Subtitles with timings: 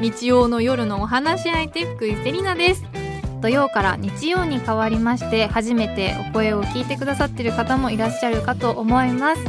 [0.00, 2.84] 日曜の夜のお話し相手福井セリナです。
[3.40, 9.42] 土曜から日曜に変わりまして初めてお声を聞いてくださっている方もいらっしゃるかと思います。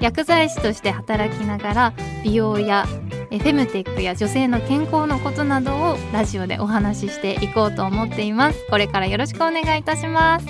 [0.00, 1.92] 薬剤師として働きながら
[2.22, 2.86] 美容や
[3.30, 8.66] フェムテックや女性の健康のことなどをラジオでお話ししていこうと思っています。
[8.68, 10.46] これからよろしくお願いいたします。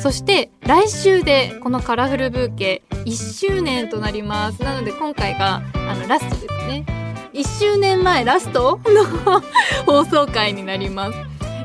[0.00, 4.62] そして来週でこのカラフルブーケ1周年となります。
[4.62, 7.01] なので今回があのラストですね。
[7.32, 9.42] 1周年前ラストの
[9.86, 11.18] 放送回になります。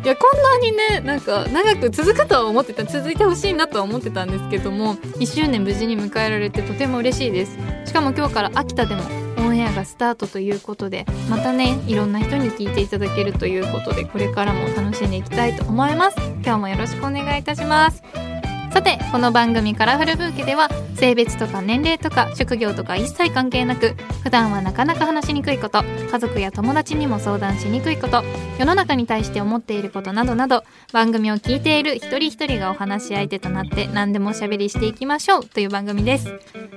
[0.04, 7.58] いやこんなにねなんか長く続くとは思ってた続いてほしいなとは思ってたんですけども1周年無事に迎えられてとても嬉しいです。
[7.86, 9.02] しかも今日から秋田でも
[9.40, 16.18] オンエアがスタートということでまたねいろんな人に聞いていただけるということでこれからも楽しんでいきたいと思います。
[16.44, 18.27] 今日もよろしくお願いいたします。
[18.72, 28.24] さてこの番組「カラフルブーケ」では性別とか年齢とか職業とか一切関係なく普段はなかなか話しにくいこと家族や友達にも相談しにくいこと
[28.60, 36.34] 世の中に対して思っていることなどなど番組を聞いている一人一人がお話し相手となって何でもおしゃべりしていきましょうという番組です。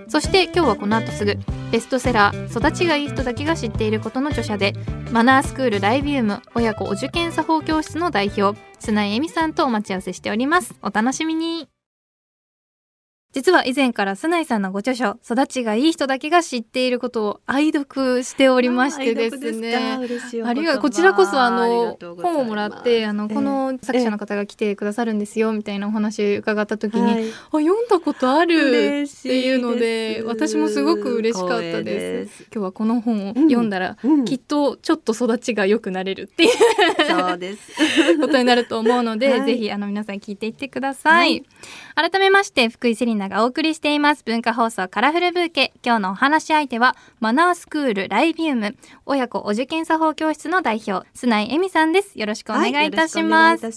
[0.09, 1.39] そして今日はこの後すぐ
[1.70, 4.73] ベストセラー「育ちがいい人だけが知っていること」の著者で
[5.12, 10.75] マナースクールライビウム親子お受験作法教室の代表砂井恵美さんとお待ち合わせしております。
[10.83, 11.69] お楽しみに。
[13.33, 19.98] 実は以前から須内さんのご著書「育ちがいい人だけが知っていること」を愛読しておりましてですね。
[20.45, 32.47] ありがこちらこそあの本をもらってあの、この作者の方が来てくださるんですよみたいなお話伺った時に、はい、あ読んだことあるっていうので私もすごく嬉しかったです。
[32.53, 34.11] 今日はこの本を読んだら、うん。
[34.11, 36.51] うん、きっとちょっと育ちが良くなれるっていう
[37.08, 37.73] そうです。
[38.20, 41.45] ことになると思うので、はい、ぜひあの皆さん聞いていってください、
[41.95, 45.73] はい、改めまして福井セリナがお送りしています文化放送カラフルブーケ。
[45.85, 48.75] 今日のお話し相手はマナースクールライビウム。
[49.05, 52.19] 親子お受験作法教室の代表須内恵美さんです。
[52.19, 53.73] よろしくお願いいたします、はい、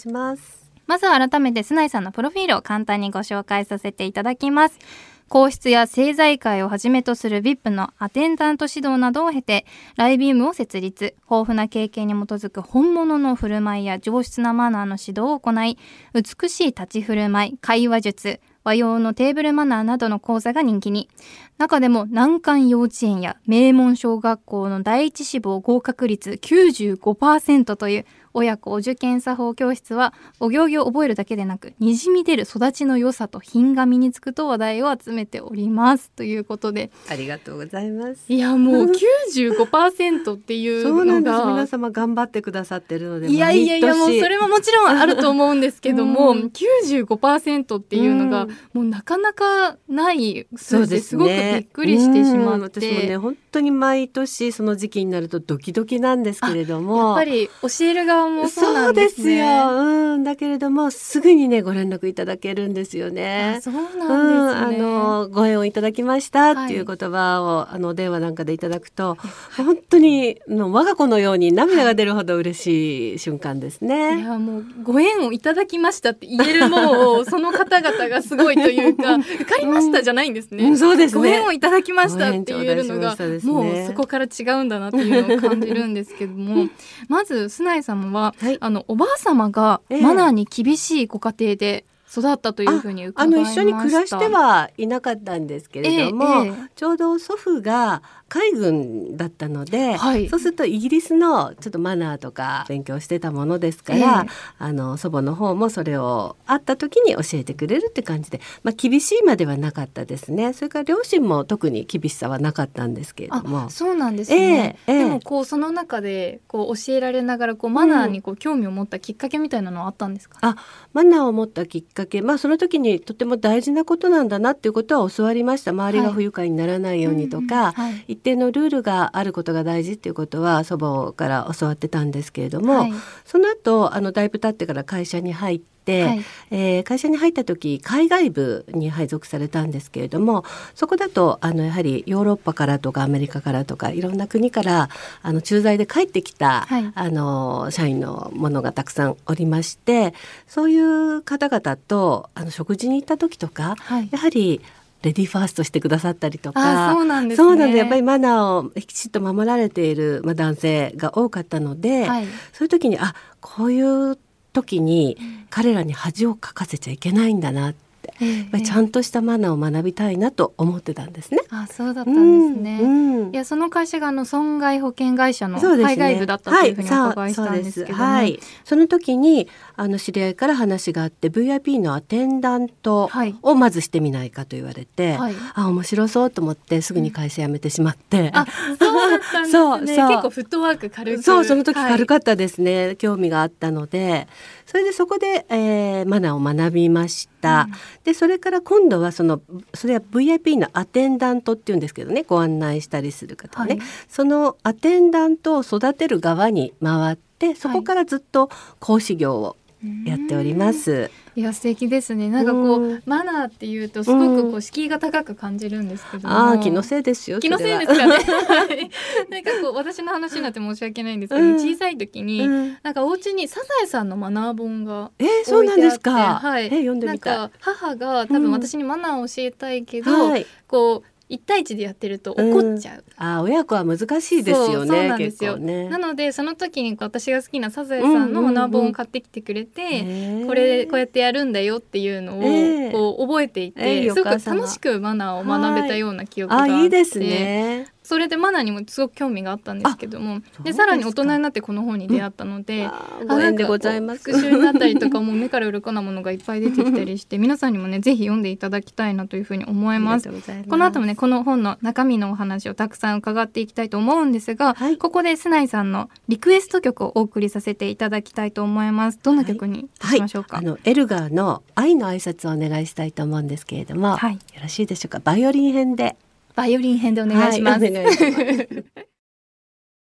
[0.87, 4.79] まずは改めて須内さんのプロフィールを簡単にご紹介させていただきます。
[5.27, 9.65] 皇室や政財界をはじめとする VIP のアテンダント指導などを経て
[9.95, 11.15] ライビウムを設立。
[11.29, 15.77] 豊富な経験に基づく本物の振る舞いや上質なマナーの指導を行い
[16.13, 21.09] 美しい立ち振る舞い会話術和洋のテーブルマナーなどの講座が人気に。
[21.57, 36.11] 中でも難関幼稚園や名門小学校の第一志望合格率95%という親子お受験作法教室はお行儀を覚えるだけでなくにじみ出る育ちの良さと品が身につくと話題を集めております。
[36.11, 36.91] ということで。
[37.09, 38.25] ありがとうございます。
[38.27, 57.09] いやもう95%っていうそうなんです皆様頑張ってくださってるのでいやいやいやもうそれももちろんあると思うんですけども、うん、95%っていうのが、もうなかなかない数字ですごくびっくりしてしまって、私もね本当に毎年その時期になるとドキドキなんですけれども。
[57.09, 63.59] やっぱり教える側もそうです、ね,、よ、うん、だけれどもすぐにねご連絡いただけるんですよね。
[63.61, 69.17] そうなんですね、うん、あのご縁をいただきましたっていう言葉を、はい、あの電話なんかでいただくと
[69.57, 74.21] 本当にの我が子のように涙が出るほど嬉しい瞬間ですね。
[74.21, 80.65] いやもうご縁をいただきましたって言えるもうその方々がすごいというか受かりましたじゃないんですね。
[80.65, 81.21] うん、そうですね。
[81.21, 86.69] ご縁をいただきましたって言えるのが、ね、もうそこから違うんだなっていうのを感じるんですけども
[87.07, 91.85] まず須内さんは、はい、あのおばあ様がマナーに厳しいご家庭で
[92.15, 93.61] 育ったというふうに伺いました。
[93.61, 110.53] あの一緒に暮らしてはいなかったんですけれども、えーえー、ちょうど祖父が海軍だったので、はい、そうするとイギリスのちょっとマナーとか勉強してたものですから、えー、あの祖母の方もそれを会った時に教えてくれるって感じで、まあ、厳しいまではなかったですね。
[110.53, 113.69] それから両親も特に厳しさはなかったんですけれども。
[113.69, 117.03] そうなんですね、えー、でもこうその中でこう教え。
[117.03, 120.57] られながらこうマナーにこう興味を持ったきっかけみたいなのはあったんですか、うん、あ
[120.93, 125.71] マナーを持ったきっかけまあその時にとても大事なことなんだなっていうことは教わりました。
[125.71, 132.93] 周りが不愉快にならないようにとか、はいはい、一定のルールがあることが大事っていうことは祖母から教わってたんですけれども、はい、
[133.25, 135.72] その後あのだいぶ経ってから会社に入って、
[136.03, 140.45] はい、えー、会社に入った時海外部に配属されたんですけれども
[140.75, 144.89] そこだとあのやはりヨーロッパからとかアメリカからとかいろんな国から
[145.21, 150.13] あの駐在で帰ってきた、はい、あの社員のものがたくさんおりまして
[150.47, 154.61] そういう方々とあの食事に行った時とか、はい、やはり
[155.03, 164.17] レディーファーストしてくださったりとかそうなんです、ね、そうなんでやっぱりマナーをきちっと守られている、まあ、男性が多かったので、はい、そういう時にあこういう
[164.53, 165.17] 時に
[165.49, 171.39] 彼らに恥をかかせちゃいけないんだなってえー、ちゃんとしたマナーを学びたいなと思ってたんですね。
[171.49, 172.79] あそうだったんですね。
[172.81, 183.09] うんうん、いやその会社があの損害保険会社の海外部だったというふうにお伺いしたんですけども、はい、その時にあの知り合いから話があって VIP のアテンダント
[183.41, 188.45] をまずしてみないかと言われて、はい、あ面白そうと思ってすぐに会社辞めてしまって、あ
[188.79, 189.43] そうだったん
[189.85, 190.07] ですね。
[190.07, 191.23] 結構フットワーク軽く。
[191.23, 194.27] そうその時軽かったですね、はい、興味があったので
[194.65, 197.73] それでそこで、えー、マナーを学びました、うん、
[198.03, 199.41] でそれから今度はその
[199.73, 208.49] それは VIP のアテンダントっていうんですけどねご案内したりする方ね、はい、そのアテンダントを育てる側に回ってそこからずっと
[208.79, 209.57] 講師業を
[210.05, 211.11] やっております。
[211.13, 212.29] いや素敵ですね。
[212.29, 217.39] なんかこう、うマナーっていうとすごくこう敷居が高く感じるんですけどああ気のせいですよ。
[217.39, 218.15] 気のせいですかね。
[219.29, 226.35] なんかこう私の話になって申し訳ないんですけど、うん、小さい時に、うん、なんかお家にサザエさんのマナー本がえー、そうなんですか。
[226.35, 226.65] はい。
[226.65, 232.97] えー、読んでみたなんか母が多分私にマナーを教えたいけど、うんはい、こう一対一でやってると怒っちゃう。
[232.97, 235.07] うん、あ親子は難しいですよね。
[235.07, 235.57] なんですよ。
[235.57, 247.92] ね、なのでその時に私が好きなサザエさんのナ本を買ってきてくれて、うんうん、これこうやってやるんだよっていうのをこう覚えていて、すごく楽しくマナーを学べたような記憶があって、はい、いいですね。
[248.13, 250.41] それでマナーにもすごく興味があったんですけども。
[250.63, 252.87] でさらに大人になってこの本に出会ったので、
[253.21, 254.19] うん、ご縁でございます。
[254.31, 260.29] 復習になったりとかもう目から鱗なものがいっぱい出てきたりして皆さんにもねぜひ読んでいただきたいなというふうに思います。
[260.69, 269.19] この後もねこの本の中身のお話をたくさん伺っていきたいと思うんですが、はい、ここで須内さんのリクエスト曲をお送りさせていただきたいと思います。
[269.23, 270.65] どんな曲にしましょうか、はい。
[270.65, 274.17] はい、あのエルガーの愛の挨拶をお願いしたいと思うんですけれども、よ
[274.61, 275.19] ろしいでしょうか？
[275.23, 276.15] バイオリン編で
[276.55, 277.85] バイオリン編でお願いします。
[277.85, 278.67] はい、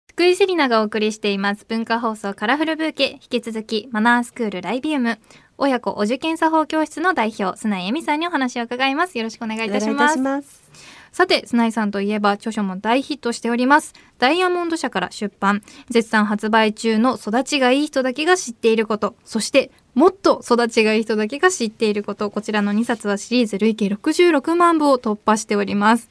[0.10, 1.66] 福井セリナがお送りしています。
[1.68, 3.12] 文化放送カラフルブーケ。
[3.14, 5.20] 引き続きマナースクールライビウム。
[5.58, 9.18] 親子お受験作法教室の代表砂井恵美さんにお話を伺います。
[9.18, 10.67] よろしくお願いいたします
[11.18, 13.96] さて砂井さんといえば著書も大ヒットしております。
[14.20, 15.64] ダイヤモンド社から出版。
[15.90, 19.16] 絶賛発売中の育ちがいい人だけが知っていること。
[19.26, 22.30] そしてもっと育ちがいい人だけが知っていること。
[22.30, 26.08] こちらの2冊はシリーズ累計66万部を突破しております。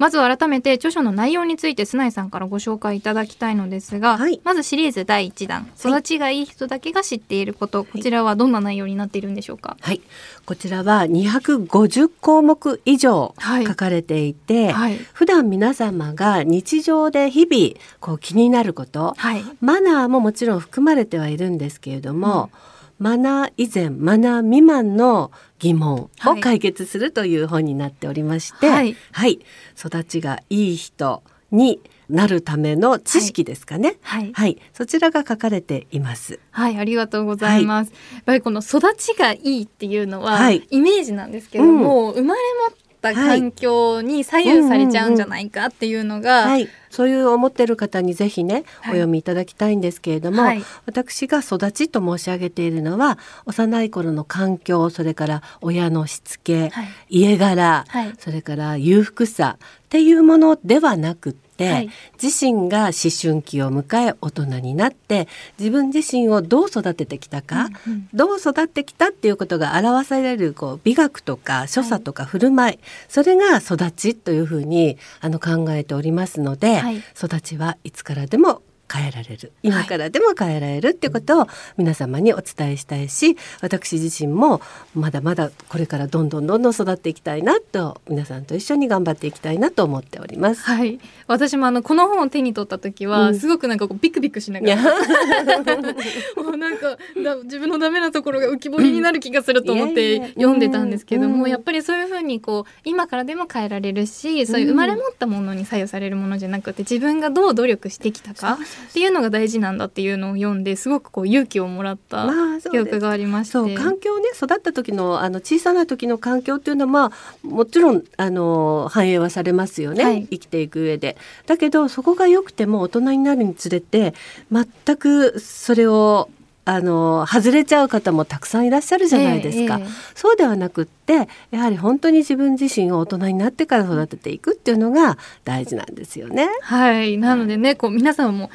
[0.00, 9.76] まず改めて著書の内容について須内さんからご紹介いただきたいのですが、はい、まずシリーズ第1弾育ちがいい人だけが知っていること、はい、こちらはどんな内容になっているんでしょうか？
[9.78, 10.00] はい。
[10.46, 13.34] こちらは250項目以上
[13.66, 19.14] 書かれていて、はい、普段皆様が日常で日々こう気になること、
[19.60, 22.70] マナーももちろん含まれてはいるんですけれども、うん。
[23.00, 25.30] マナー以前マナー未満の
[25.60, 29.38] 疑問を解決するという本になっておりまして、はい、はい、
[29.78, 31.22] 育ちがいい人
[31.52, 36.40] になるための知識ですかね、はい、はい、そちらが書かれています。
[36.50, 57.84] はいありがとうございます、やっぱりこの育ちがいいっていうのは、イメージなんですけども、うん、生まれ持った環境に左右されちゃうんじゃないかっていうのが、はい、そういう思ってる方にぜひね、お読みいただきたいんですけれども、はい、私が育ちと申し上げているのは幼い頃の環境それから親のしつけ、はい、家柄、
[58.18, 61.90] それから裕福さっていうものではなくてはい、
[62.22, 65.28] 自身が思春期を迎え大人になって
[65.58, 79.52] 自分自身をどう育ててきたか、うんうん、どう育ってきたっていうことが表されるこう美学とか所作とか振る舞い、はい、それが育ちというふうにあの考えておりますので、はい、育ちはいつからでも変えられる。
[79.62, 84.60] 今からでも変えられるってことを皆様にお伝えしたいし私自身も
[84.94, 90.62] まだまだこれからどんどんどんどん育っていきたいなと皆さんと一緒に頑張っていきたいなと思っております。
[90.62, 90.98] はい。
[91.26, 94.82] 私もあのこの本を手に取った時は、すごくなんかこうビクビクしながら。
[96.36, 112.28] もうなんかだ自分のダメなところが浮き彫りになる気がすると思って読んでたんですけども、やっぱりそういうふうにこう今からでも変えられるしそういう生まれ持ったものに左右されるものじゃなくて自分がどう努力してきたかっていうのが大事なんだっていうのを読んですごくこう勇気をもらった
[112.70, 121.16] 記憶がありまして、まあ、環境ね育った時のあの小さな時の環境っていうのはまあもちろんあの反映はされますよね、はい、生きていく上で。
[121.46, 124.14] だけどそこが良くても大人になるにつれて
[124.50, 126.28] 全くそれを
[126.70, 136.48] あの外れちゃう方もたくさんいらっしゃるじゃないですか、えーえー、そうではなくってやはり本当に自分自身を大人になってから育てていくっていうのが大事なんですよね。
[136.62, 137.18] はい。
[137.18, 138.50] なのでねこう皆さんも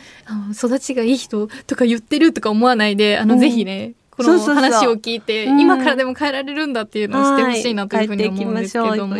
[0.53, 9.15] 育ちがいい人とか言ってるとか思わないであの、うん、ぜひねこの話を聞いて今からでも変えられるんだっていうのをしてほしいなというふうに思うんですけども、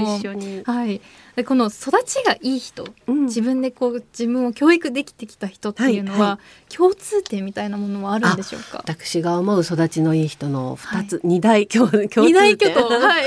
[0.64, 1.02] はい、
[1.36, 6.40] でこの育ちがいい人、うん、自分でこう自分を教育できてきた人っていうのは、はいは
[6.70, 8.78] い、共通点みたいなものはあるんでしょうか？
[8.78, 12.34] 私が思う育ちのいい人の二つ、二、はい、大共共通点。
[12.34, 12.88] 大巨頭。
[12.88, 13.26] はい。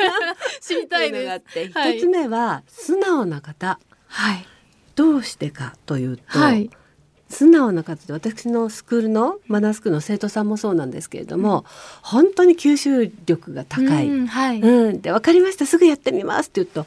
[0.60, 1.68] 知りたいです。
[1.68, 3.78] 一、つ目は素直な方。
[4.06, 4.46] はい。
[4.94, 6.70] どうしてかというと、はい。
[7.28, 11.64] 素直な方で私のスクールのマナースクールの生徒さんもそうなんですけれども、うん、
[12.02, 14.08] 本当に吸収力が高い。
[14.08, 14.60] うん、はい。
[14.60, 15.64] うん、で分かりました。
[15.64, 16.86] すぐやってみますって言うと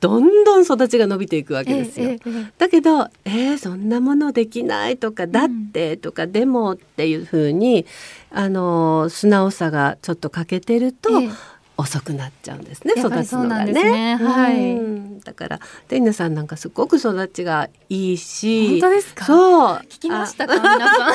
[0.00, 2.10] どんどん育ちが伸びていくわけですよ。
[2.10, 7.86] ええだけど「えー、そんなものできない」とか「だって」とか「でも」っていうふうに
[8.30, 11.30] あの素直さがちょっと欠けてると、え
[11.78, 13.72] 遅くなっちゃうんですね育つのがね。
[13.72, 14.16] ね。
[14.16, 18.80] はい、だからテイナさんなんかすごく育ちがいいし。
[18.80, 19.24] 本当ですか？
[19.26, 19.76] そう。
[19.88, 21.14] 聞きましたか皆さん。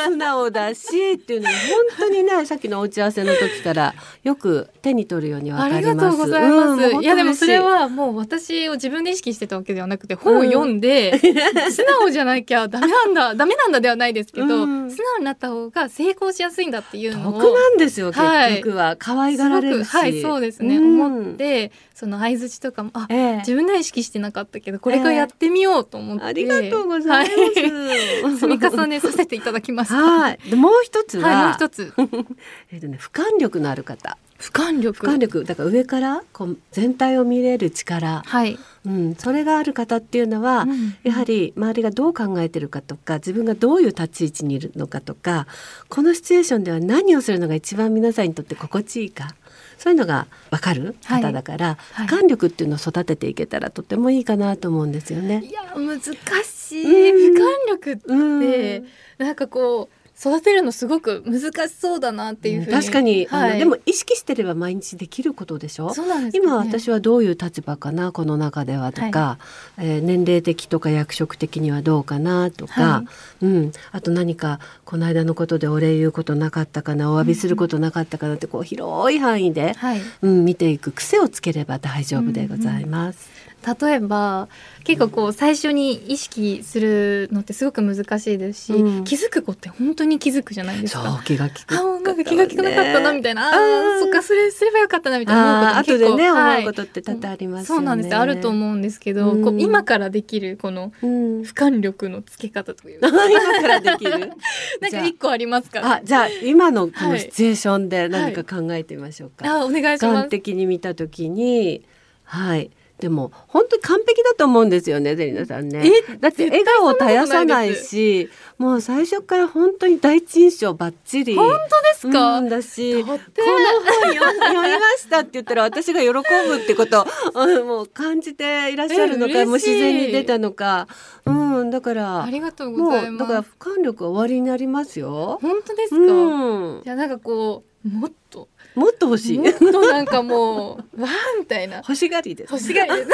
[0.10, 1.54] 素直だしっていうのは
[1.98, 5.86] 本当にねさっきのお打ち合わせの時からよく手に取るようにわかります。
[5.88, 6.82] ありがとうございます。
[6.96, 7.06] うん、い。
[7.06, 17.40] やでもそれはもう私を自分で意識してたわけではなくて本を読んで、うん、素直じゃなきゃダメなんだダメなんだではないですけど、うん、素直になった方が成功しやすいんだっていうのを。
[17.40, 18.20] 得なんですよ結
[18.62, 29.96] 局は、はい、可愛がられるはいそうですね、思ってその相槌とかもあ、えー、自分では意識してなかったけどこれからやってみようと思って、えー、ありがとうございます、はい、 積み重ねさせていただきました。
[30.00, 30.54] はい。
[30.54, 31.92] もう一つは、はい、もう一つ。
[32.72, 34.18] えっとね俯瞰力のある方。
[34.38, 35.06] 俯瞰力。
[35.06, 35.44] 俯瞰力。
[35.44, 45.46] だから上からこう全体を見れる力、はい、うん、それがある方っていうのは、うん、やはり周りがどう考えてるかとか自分がどういう立ち位置にいるのかとか
[45.88, 49.34] このシチュエーションでは何をするのが一番皆さんにとって心地いいか
[49.80, 55.42] そういうのが分かる方だから、はい、俯瞰力っていうのを育てていけたらとてもいいかなと思うんですよね。
[55.42, 58.84] いや難しい、俯瞰力って、
[59.16, 65.94] なんかこう育てるのすごく難しそうだなっていうふうに、確かに、はい、でも意識してれば毎日できることでしょ？
[65.94, 68.12] そうなんです、ね、今私はどういう立場かな？
[68.12, 69.38] この中ではとか、
[69.76, 73.04] はい、えー、年齢的とか役職的にはどうかなとか、は
[73.42, 77.10] い、うん、あと何かこの間のことでお礼言うことなかったかな？
[77.10, 83.30] お詫びすることなかったかなってこう広い範囲で、はい、うん、見ていく癖をつければ大丈夫でございます。
[83.34, 84.48] うんうん例えば
[84.84, 91.22] 結構こう最初に意識するのってすごく難しいですし、うん、気づく子って本当に気づくじゃないですか。
[91.24, 91.64] 気が利く。
[91.68, 93.48] あなんか気が利かなかったなみたいな。
[93.48, 104.32] ああそっかそれすればよかったなみたいな思うこと結構ね、はい、思うことって多々あります、ね、そうなんですあると思うんですけど、うん、こう今からできるこの俯瞰力のつけ方というか、 今からできる？
[104.80, 105.80] なんか一個ありますか？
[105.84, 109.46] あじゃあ今のこのシチュエーションで何か考えてみましょうか。
[109.46, 110.28] はいはい、あお願いします。
[110.30, 111.84] 的に見たときに
[112.24, 112.70] はい
[113.00, 115.82] でも本当に完璧だと思うんですよねゼリナさんね。
[116.20, 118.28] だって笑顔を絶やさないし
[118.58, 121.34] もう最初から本当に第一印象ばっちり。
[121.34, 121.58] 本当で
[121.94, 126.20] すか、うん、だしこの本読みましたって言ったら私が喜ぶ
[126.62, 130.86] ってことを もう感じていらっしゃるのかもう自然に出たのか。
[131.26, 131.30] う
[131.64, 133.18] んだからありがとうございます。
[133.18, 135.38] だから俯瞰力は終わりになりますよ。
[135.42, 135.96] 本当ですか？
[135.96, 138.48] うん、じゃなんかこうもっと
[138.80, 139.38] もっと欲しい。
[139.38, 141.76] もっとなんかもうわーみたいな。
[141.78, 142.50] 欲しがりです。
[142.50, 143.04] 欲しがりで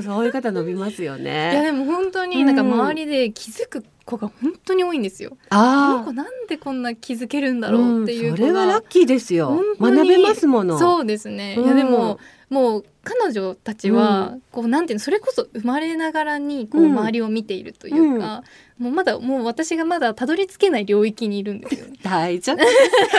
[0.00, 0.02] す。
[0.02, 1.52] そういう方伸びますよね。
[1.52, 5.36] いやでも本当になんか周りで気づく子が本当に多いんですよ。
[5.50, 6.04] ああ。
[6.04, 9.60] この子なんでこんな気づけるんだろうっていう、うん、それはラッキーですよ。
[9.78, 10.78] 学べますもの。
[10.78, 11.56] そうですね。
[11.56, 12.18] いやでも
[12.52, 18.44] もう彼女たちは、こうなんていうのそれこそ生まれながらにこう周りを見ているというか、
[18.76, 21.96] もうまだもう私がまだたどり着けない領域にいるんですよね。
[22.04, 22.58] 大丈夫。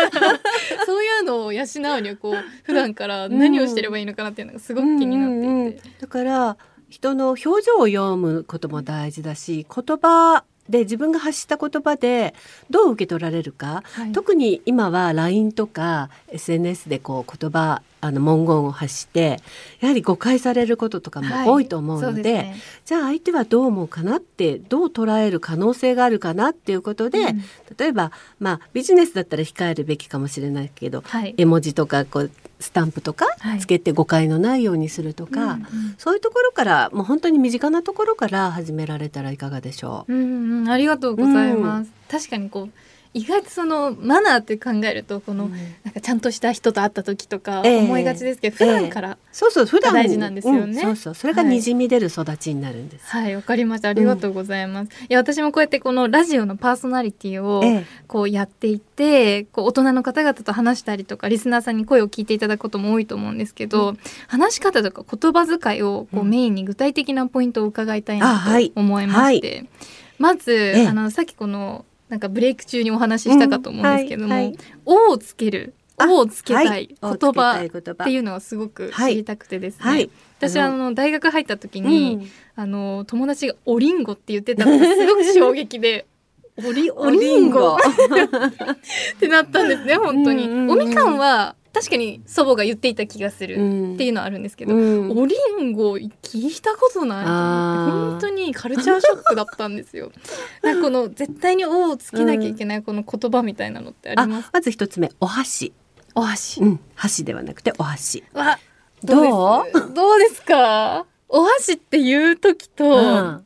[0.86, 5.48] そういうのを養うにはこう普段から何をしてればいいのかなっていうのがすごく気になっていて。
[5.48, 6.58] うんうんうん、だから
[6.90, 12.34] 人の表情を読むことも大事だし言葉で自分が発した言葉で
[12.70, 19.40] どう受け取られるか、はい、特に今は LINE とか SNS でこう言葉あの文言を発して
[19.80, 22.56] やはり誤解されることとかも多いと思うのではいでね、
[22.86, 27.44] じゃあ相手はどう思うかなってどう捉える可能性があるかなっていうことで、うん、
[27.78, 32.32] 例えば、まあ、ビジネスだったら控えるべきかもしれないけど、はい、絵文字とかこう
[32.64, 33.28] スタンプとか
[33.60, 35.60] つけて誤解のないようにするとか、はい
[35.98, 40.14] そういうところからもう本当に身近なところから始められたらいかがでしょう？
[40.14, 41.88] うんうん、ありがとうございます。
[41.88, 42.70] うん、確かにこう
[43.14, 45.50] 意外とそのマナーって考えるとこの、
[45.84, 49.94] なんかちゃんとした人と会った時とか思いがちですけど、えー、普段から、そうそう普段。
[49.94, 51.16] 大事なんですよね、うん、そうそう。
[51.16, 53.06] それがにじみ出る育ちになるんです。
[53.06, 53.32] はい。
[53.32, 53.90] わ、はい、かりました。
[53.90, 54.90] ありがとうございます。
[55.00, 57.62] うん、いや私もこうやってこのラジオのパーソナリティを
[58.08, 69.58] こうやっていて、こう大人の方々と話したりとかリスナーさんに声を聞いていただくことも多いと思うんですけど、うん、話し方とか言葉遣いをこうメインに具体的なポイントを伺いたいなと思いまして、はい。
[69.58, 69.68] はい、
[70.18, 86.06] まず、あのさっきこのなんかブレイク中にお話ししたかと思うんですけども「うんはいはい、お」をつける「お」をつけたい言葉っていうのはすごく知りたくてですね、はい、私あの大学入った時に、うん、あの友達が「おりんご」って言ってたのがすごく衝撃で。
[86.64, 87.78] おり、おりんご。
[87.82, 90.44] ってなったんですね、本当に。
[90.70, 93.58] おみかんは確かに祖母が言っていた気がするっ
[93.98, 96.08] ていうのはあるんですけど、うん、おりんご聞
[96.48, 100.12] いたことない本当にカルチャーショックだったんですよ。
[100.62, 105.74] なんかこの絶対に「お」をつけなきゃいけないこの言葉みたいなのってあります、まず一つ目お箸。
[106.14, 108.24] お箸、うん、箸ではなくてお箸。
[108.34, 108.60] わ
[109.04, 109.94] どう？
[109.94, 110.44] どうです？
[110.44, 111.08] か？
[111.28, 113.46] お箸っていう時と、うん、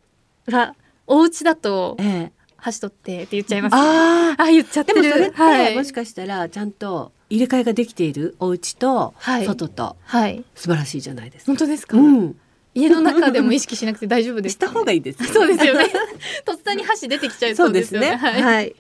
[0.54, 0.76] は
[1.08, 5.02] お家だと、ええ、箸取ってって言っちゃいます、ああ言っちゃってる。
[5.02, 9.14] でもそれって、はい、もしかしたらちゃんと入れ替えができているお家と
[9.46, 11.52] 外と、はい、素晴らしいじゃないですか。
[11.52, 12.36] 本当ですか、うん、
[12.74, 15.86] 家の中でも意識しなくて大丈夫です、ね、した方がいいです、ね、 そうですよね。
[16.46, 18.12] とっさに箸出てきちゃいそうですよね。
[18.12, 18.16] ね。
[18.16, 18.76] はい、はい。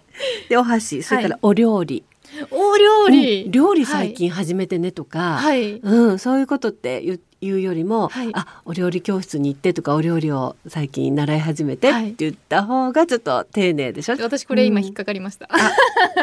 [0.50, 2.04] でお箸、それからお料理。
[2.52, 15.48] お料理、うん、料理最近始めてねとか、はい、うん、そういうことって言いうよりも、はい、あお料理教室に行ってとかお料理を最近習い始めてって言った方がちょっと丁寧でしょ、はい、私これ今引っかかりました、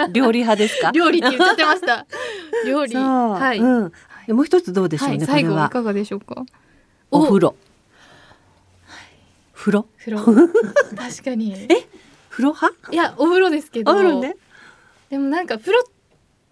[0.07, 0.91] うん、料理派ですか？
[0.97, 2.07] 料理って言っちゃってました。
[2.67, 2.97] 料理。
[2.97, 3.93] はい、うん、
[4.37, 6.45] もう一つどうでしょうね、はい、最後いかがでしょうか？
[7.11, 7.55] お風呂。
[9.53, 9.87] 風呂？
[9.99, 10.19] 風呂。
[10.97, 11.53] 確かに。
[11.71, 11.87] え？
[12.29, 12.93] 風呂派？
[12.93, 13.93] いやお風呂ですけど。
[13.93, 14.37] お風呂ね。
[15.11, 15.85] でもなんか風呂っ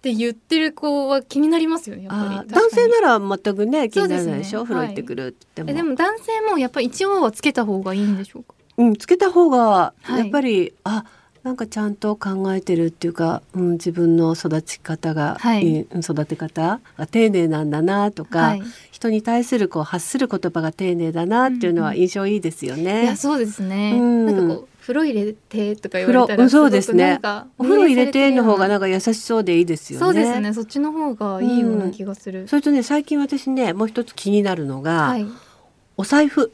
[0.02, 2.50] て言ってる子は気になりますよねやっぱり。
[2.50, 8.54] 男性なら全くね気にならないでしょ、ね、風呂行ってくるってでも男性もやっぱり一応はつけた方がいいんでしょうか？
[8.78, 11.04] うんつけた方がやっぱり、はい、あ
[11.42, 22.92] なんかちゃんと考えてるっていうか、うん、自分の育ち方が、はい、育て方が丁寧なんだなとか、はい、人に対するこう発する言葉が丁寧だなっていうのは印象いいですよね。
[22.92, 27.20] うん、いやそうですね、うん、なんかこう風呂入れてとか言われたらそうですね。
[27.56, 30.04] お風呂入れての方がなんか優しそうでいいですよね。
[30.04, 30.52] そうですね。
[30.52, 35.26] そっちの方がいいような気がする、うん、それとね最近私ねもう一つ気になるのが、はい、
[35.96, 36.52] お財布。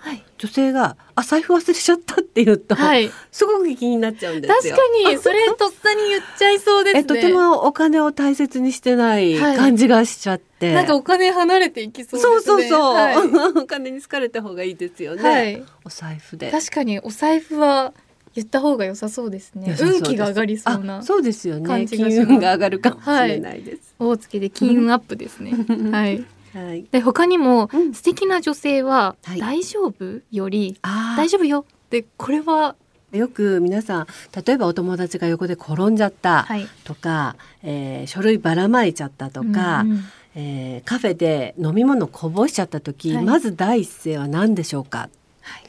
[0.00, 4.76] はい、女性が「あ財布忘れちゃった」って言うと、はい、すごく気になっちゃうんですよ。
[4.76, 7.00] 確かにそれとっさに言っちゃいそうですね。
[7.00, 9.36] えとてもお金を大切にしてない。
[9.36, 13.16] 感じがしちゃって、はい、なんかお金離れていきそう、ね、そうそうそう、はい、
[13.62, 15.62] お金に好かれた方がいいですよね。
[15.84, 16.50] お財布で。
[16.50, 17.92] 確かにお財布は
[18.34, 19.76] 言った方が良さそうですね。
[19.80, 21.86] 運気が上がりそうなそうですよね。
[21.86, 23.94] 金運が上がるかもしれないです。
[23.98, 25.52] 大月で金運アップですね。
[25.90, 26.24] はい。
[26.54, 31.66] はい、で他にも、うん、素敵な女性は大丈夫より、大丈夫よ。
[31.90, 32.74] でこれは
[33.12, 34.06] よく皆さん
[34.44, 36.46] 例えばお友達が横で転んじゃった
[36.84, 40.04] とか、はい、えー、書類ばらまいちゃったとか、うんうん、
[40.40, 45.62] えー、カフェで飲み物こぼしちゃった時、はい、まず第一声は何でしょうか、はい、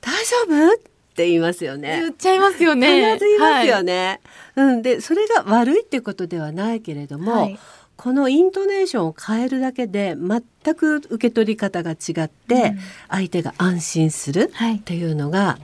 [0.00, 0.36] 大丈
[0.70, 0.74] 夫？
[0.74, 0.78] っ
[1.16, 2.00] て言いますよね。
[2.00, 3.12] 言っちゃいますよね。
[3.14, 4.20] 必ず言いますよね。
[4.54, 4.82] はい、うん。
[4.82, 7.58] でそれが悪いってことではないけれども、はい、
[7.96, 12.76] このイントネーションを変えるだけで全く受け取り方が違って、
[13.08, 15.58] 相手が安心するっていうのが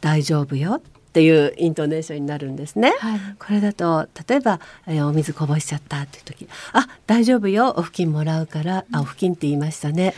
[0.00, 0.82] 大丈夫よ
[1.12, 2.94] っていうイントネーションになるんですね。
[2.98, 7.74] はい、これだと例えば、えー、お水こぼしちゃったっていう時「あ大丈夫よ。
[7.76, 10.14] お布巾もらうから」あお布巾って言いましたね。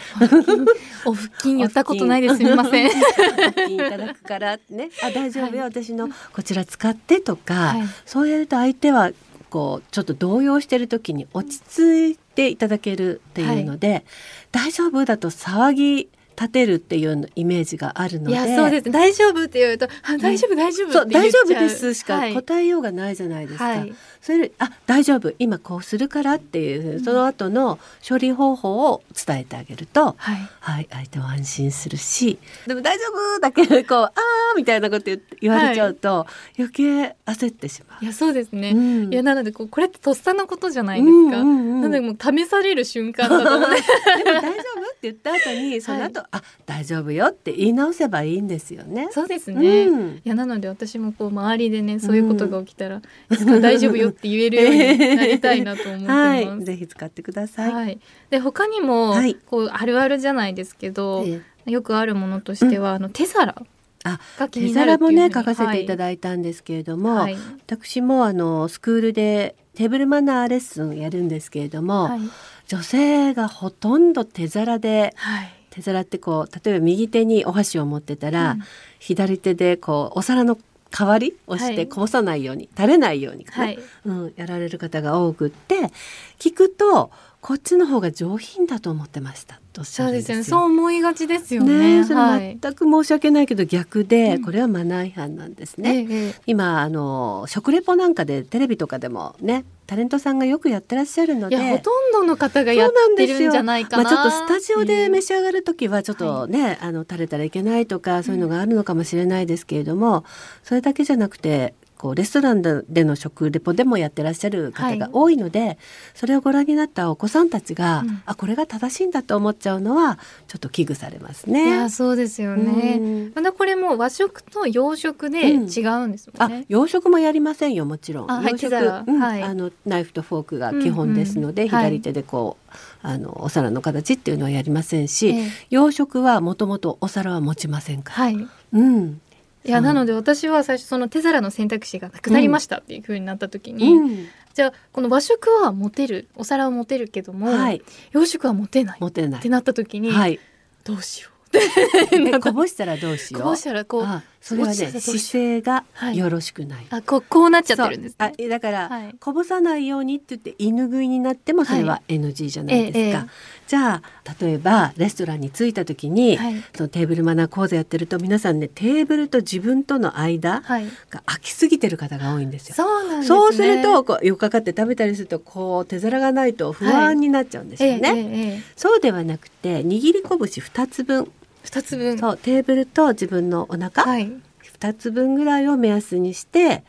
[1.05, 1.59] お布巾。
[1.59, 2.37] 言ったことないです。
[2.45, 2.87] みません。
[2.87, 9.11] お布巾いただくからねあ大丈夫よ、はい、私のこちら使ってとか、はい、そうやると相手は
[9.51, 14.05] こうちょっと動揺してる時に落ち着いていただけるっていうので、
[14.53, 15.05] 大丈夫？
[15.05, 18.33] だと騒ぎ立てるっていうイメージがあるので。
[18.33, 18.91] いやそうです。
[18.91, 23.65] 大丈夫って言うと「あ大丈夫大丈夫」そう大丈夫ですしか答えようがないじゃないですか。
[23.65, 25.33] はい、それあ大丈夫。
[25.39, 33.05] 今こうするからっていうその後の処理方法を伝えてあげると、はい、はい、相手は安心するしでも大丈
[33.37, 36.27] 夫だけこうあーみたいなこと言われちゃうと、は
[36.59, 38.05] い、余計焦ってしまう。
[38.05, 38.77] いやそうですね、う
[39.09, 41.41] ん、いやなのでこうこれってとっさのことじゃないですか。
[41.41, 49.09] うんうんうん、なのでもう試される瞬間だと思 でも大丈夫って言った後に その後、はい、あ大丈夫よって言い直せばいいんですよね。
[49.11, 49.85] そうですね。
[49.85, 56.51] うん、いやなので私もこう周りでねそういうことが起きたら、いつか大丈夫よって言えるようになりたいなと思ってます。
[56.55, 57.73] はい、ぜひ使ってください。
[57.73, 57.99] はい、
[58.31, 61.25] で他にも、はい、こうあるあるじゃないですけど、
[61.67, 63.63] よくあるものとしては、うん、あの手皿。
[64.07, 72.21] あ手皿もね書かせていただいたんですけれども、はい、私もあのスクールでテーブルマナーレッスンやるんですけれども、はい、
[72.69, 78.63] 女性がほとんど手皿で、はい、手皿ってこう例えば右手にお箸を持ってたら、うん、
[79.01, 80.57] 左手でこうお皿の
[80.97, 83.77] 代わりをしてこぼさないように、垂れないように、はい。
[84.05, 85.91] うん、やられる方が多くって
[86.39, 87.11] 聞くと
[87.41, 90.07] こっちの方が上品だと思ってましたとるんですよ。
[90.07, 90.45] そうですよね。
[90.45, 91.99] そう思いがちですよね。
[91.99, 96.07] ねそれ全く申し訳ないけど逆で、これはマナー違反なんですね。
[96.09, 101.57] ええ、今あの食レポなんかでテレビとかでもねタレントさんがよくやってらっしゃるので。
[101.57, 104.05] ほとんどの方がやってるんじゃないかな。
[104.05, 110.25] まあ、ちょっとスタジオで召し上がる時はちょっとね、はい、あの垂れたらいけないとかそういうのがあるのかもしれないですけれども、うん、
[110.63, 115.79] それだけじゃなくてこうレストランでの食レポでもやってらっしゃる方が多いので、はい、
[116.13, 121.67] それをご覧になったお子さんたちが、うん、あこれが正しいんだと思っちゃうのはちょっと危惧されますね。
[121.67, 122.99] いやそうですよね。
[123.01, 126.57] うん、またこれも和食と洋食で違うんですもんね。
[126.57, 128.29] うん、洋食もやりませんよもちろん。
[128.29, 138.25] 洋食、はい、あのナイフとフォークが基本ですので、うんうん、左手でこう、はい、あのお皿の形っていうのはやりませんし、えー、洋食はもともとお皿は持ちませんから。
[138.25, 139.21] はい、うん。
[139.65, 149.41] いやなので私は最初その手皿の選択肢がなくなりましたっていうふうになった時に、うん、じゃあこの和食は持てるお皿は持てるけども、はい、洋食は持てない持てない。
[149.41, 150.39] ってなった時に、はい、
[150.85, 151.35] どうしよう
[152.41, 153.43] こぼしたらどうしよう？
[153.43, 154.23] こぼしたらこう。
[154.45, 156.87] それはね姿勢がよろしくない。
[156.91, 163.27] あここうなっちゃってるんです、あだから、こぼさないようにって言って犬食いになってもそれは NG じゃないですか。
[163.67, 166.39] じゃあ例えばレストランに着いた時に、
[166.77, 170.61] そのテーブルマナー講座やってると皆さんねテーブルと自分との間
[171.09, 172.75] が空きすぎてる方が多いんですよ。
[172.75, 178.63] そうなんそうするとこうよっかかって食べたりするとこう手皿がないと不安になっちゃうんですよね。
[178.77, 181.33] そうではなくて握り拳二つ分
[181.65, 182.19] 2つ分。
[182.19, 184.33] そうテーブルと自分のお腹、はい、
[184.79, 186.85] 2つ分ぐらいを目安にして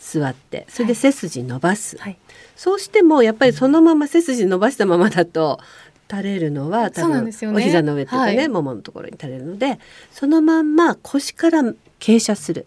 [0.00, 0.66] 座って。
[0.68, 2.18] それで背筋伸ばす、はい、
[2.56, 5.60] そうしてもやっぱりそのまま背筋伸ばしたままだと
[6.10, 9.78] 垂れるのは多分、ね、お膝の上とかね、はい、もものところに垂れるので
[10.10, 12.66] そのまんま腰から傾斜する。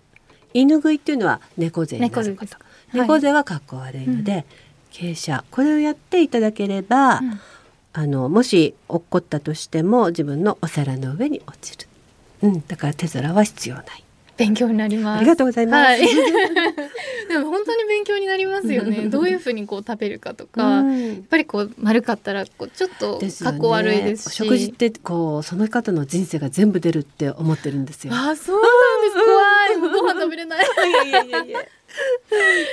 [0.54, 2.58] 犬食いっていうのは猫背になること
[2.94, 5.46] 猫背はかっこ悪いので、うん、傾斜。
[5.52, 7.40] これをやっていただければ、うん
[7.98, 11.88] あのもし落っこったとしても自分のお皿の上に落ちる、
[12.44, 14.04] うん、だから手皿は必要ない。
[14.38, 15.18] 勉強になります。
[15.18, 16.02] ありがとうございます、はい、
[17.28, 19.06] でも本当に勉強になりますよね。
[19.10, 28.14] どういうふうにこう食べるかとか、うん、やっぱりこう丸かったらこうちょっと格好悪いですし、ね、食事ってこうその方の人生が全部出るって思ってるんですよ。
[28.14, 29.82] あそうなんです。
[29.82, 29.92] 怖い。
[29.92, 30.68] ご飯食べれない。
[30.88, 31.60] いやいやいやいや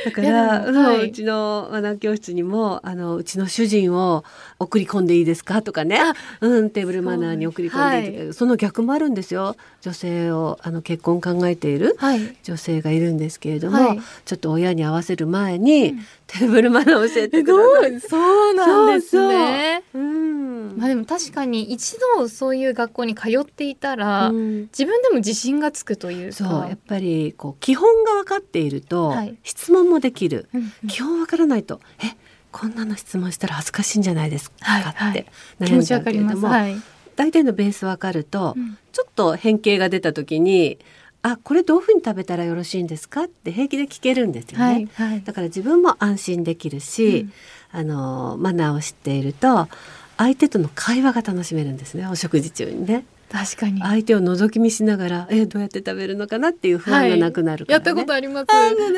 [0.04, 4.24] だから、はい、うちのマナー教室にもあのうちの主人を
[4.58, 6.00] 送り込んでいいですかとかね、
[6.40, 9.56] うん、テーブルマナーに送り込んでいいとか、はい、その逆もあるんですよ。
[9.80, 11.96] 女性をあの結婚考えている
[12.42, 18.00] 女性がいるんですけれども、はい、ちょっと親に合わせる前に、うん、テーブルマナー教えてください。
[18.00, 19.82] そうなんですね。
[19.94, 20.02] うう。
[20.02, 20.76] ん。
[20.76, 26.48] まあでも確かに一度そういう学校に通っていたら、うん、自分でも自信がつくというそう。
[26.68, 31.80] やっぱりこう基本が分かっていると、はい、質問もできる、うんうん、基本分からないと。
[32.02, 32.16] え
[32.50, 35.26] こんなの質問したら恥ずかしいんじゃないですか、はい、って
[35.58, 36.76] 悩んじゃうけれども、はい、
[37.16, 40.78] 大体のベース分かると、うん、ちょっと変形が出た時に
[41.22, 43.24] あこれどういうふうに食べたらよろしいんですか？
[43.24, 47.26] って平気で聞けるんですよね、はいはい、だから自分も安心できるし、
[47.74, 49.68] うん、あのマナーを知っていると
[50.16, 53.04] 相手との会話が楽しめるんですねお食事中にね。
[53.34, 53.80] 確かに。
[53.80, 58.46] 相手を覗き見しながらえどうやって食べるのかなっていう不安がなくなる、ねはい、やったことあります。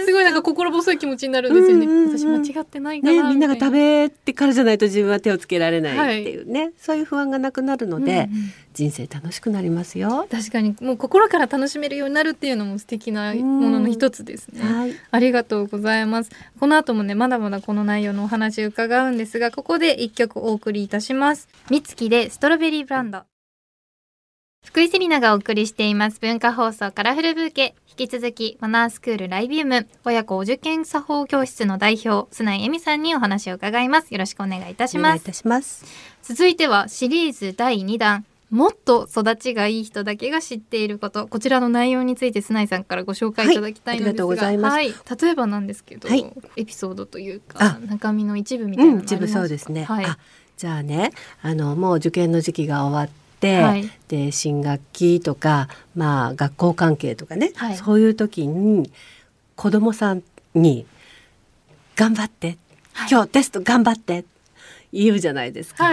[0.05, 10.27] すごいなんか心細い気持ちになるんですよね、うんうんうん、私間違ってないかな、ね、みんなが食べてからじゃないと自分は手をつけられないっていうね、はい、そういう不安がなくなるので、うんうん、人生楽しくなりますよ。
[10.31, 10.77] 確かに。
[10.83, 16.31] もう心から楽しめるようになるっていうのも素敵なものの一つですね、はい、ありがとうございます。
[16.61, 21.49] この後もねまだまだこの内容のお話伺うんですがここで一曲お送りいたします。
[21.71, 23.23] みつきでストロベリーブランド
[24.67, 34.13] 福井セリナがお送りしています文化放送カラフルブーケ引き続きマナースクールライビウム親子お受験作法教室の代表須内恵美さんにお話を伺います。
[34.13, 35.87] よろしくお願いいたします。
[36.23, 46.27] 続いてはシリーズ第2弾もっと育ちがいい人だけが知っていることこちらの内容について須内さんからご紹介いただきたいのですが、はい、はい、例えばなんですけど、はい、
[46.57, 50.07] エピソードというか中身の一部みたいなの、うん、一部そうですね、はい、
[50.59, 58.91] じゃあねあのもう受験の時期が終わって、はい、で新学期とか、まあ、学校関係とかね、はい、そういう時に
[59.55, 60.23] 子どもさん
[60.55, 60.87] に
[61.97, 62.57] 「頑張って、
[62.93, 64.25] はい、今日テスト頑張って」
[64.93, 65.91] 言うじゃないですか。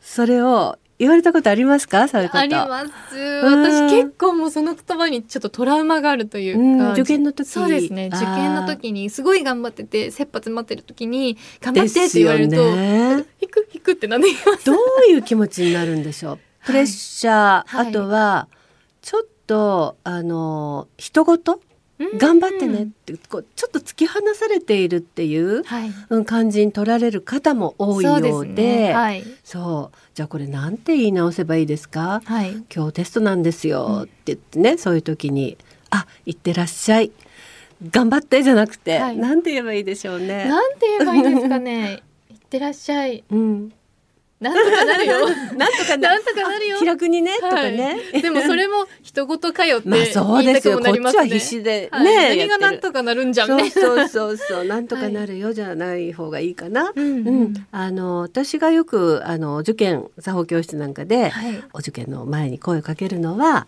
[0.00, 2.08] それを言われたことありますか？
[2.08, 2.40] そういうこと。
[2.40, 3.16] あります。
[3.16, 7.48] 私結構もうその言葉にちょっとトラウマがあるというか、受験の時。
[7.48, 8.10] そうですね。
[8.12, 14.66] 受験の時にすごい頑張ってて切羽詰まってる時に頑張ってって言われると、ね、引く引くってなんで言います。
[14.66, 14.76] どう
[15.10, 16.38] いう気持ちになるんでしょう？
[16.64, 18.48] プレッシャー、はい、あとは
[19.02, 21.60] ちょっとあの人事？
[22.18, 22.84] 頑張ってね。
[22.84, 28.30] ってこうちょっと突き放されているっていう、はい、うん、感じに取られる方も多いようで。
[28.30, 28.94] そう、ね。
[28.94, 29.96] はい、そう。
[30.14, 34.02] じゃあこれなんて言い直せばいいですか、はい、今日テストなんですよ。
[34.04, 35.58] って言ってね、そういう時に
[35.90, 37.12] 「あ行ってらっしゃい」
[37.90, 40.46] 頑張ってじゃなくて、はい、なんて言えばいいでしょうね。
[40.46, 42.02] なんて言えばいいですかね。
[42.30, 43.24] いってらっしゃい。
[43.30, 43.72] うん。
[44.40, 45.28] なんとかなるよ。
[45.56, 46.78] なんとかなんとかなるよ。
[46.78, 47.98] 気楽にね、はい、とかね。
[48.22, 50.80] でもそれも人事かよって まあそうですよ。
[50.80, 52.16] こっちは必死でね。
[52.16, 53.68] はい、何がなんとかなるんじゃんね。
[53.68, 56.90] そうそうそう なんとかなるよじゃない方がいいかな。
[56.94, 63.66] うん、うん、あの私がよくあの受験作法教室なんかで、はい、お受験の前に声をかけるのは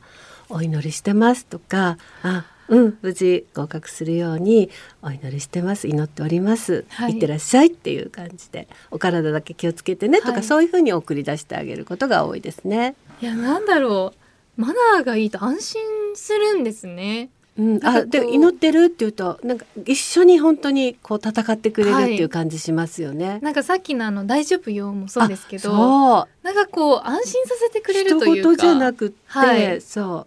[0.49, 4.71] お祈りしてますとか、あうん、無事合格するように
[5.03, 5.89] お祈りしてます。
[5.89, 12.95] 祈っております、はい、いってらっしゃいっていう感じでお体だけ気をつけてねとか、はい、そういうふうに送り出してあげることが多いですね。
[13.21, 14.61] いやなんだろう。
[14.61, 15.83] マナーがいいと安心
[16.15, 17.31] するんですね。
[17.59, 23.29] うん、あで祈ってるっていうとなんか一緒に本当にこう戦ってくれるっていう感じしますよね。
[23.29, 28.57] はい、なんかさっきのあの大丈夫よもそうですけど、なんかこう安心させてくれるというか。
[28.57, 30.27] じゃなくて、はい、そ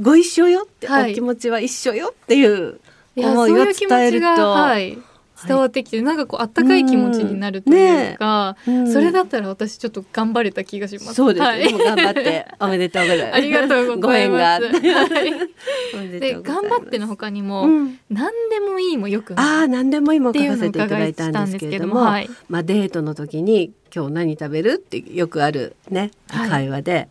[0.00, 2.80] ご一緒よって、はい、お気持ちは一緒よっていう
[3.16, 4.26] 思いを伝えると。
[4.52, 4.98] はい、
[5.46, 8.84] 伝わってきて、なんかこうあったかい気持ちになるというか、うん。
[8.84, 11.14] ね、それだったら私ちょっと頑張れた気がします。
[11.14, 13.34] そうです、はい、頑張っておめでとうございます。
[13.36, 14.64] ありがとうございます。
[14.64, 27.08] はい、 で頑張ってのほかにも、うん、何でもいいもよくああ何でもいいも書かせていただいたんですけれども、はい、まあデートの時に今日何食べるってよくあるね会話で。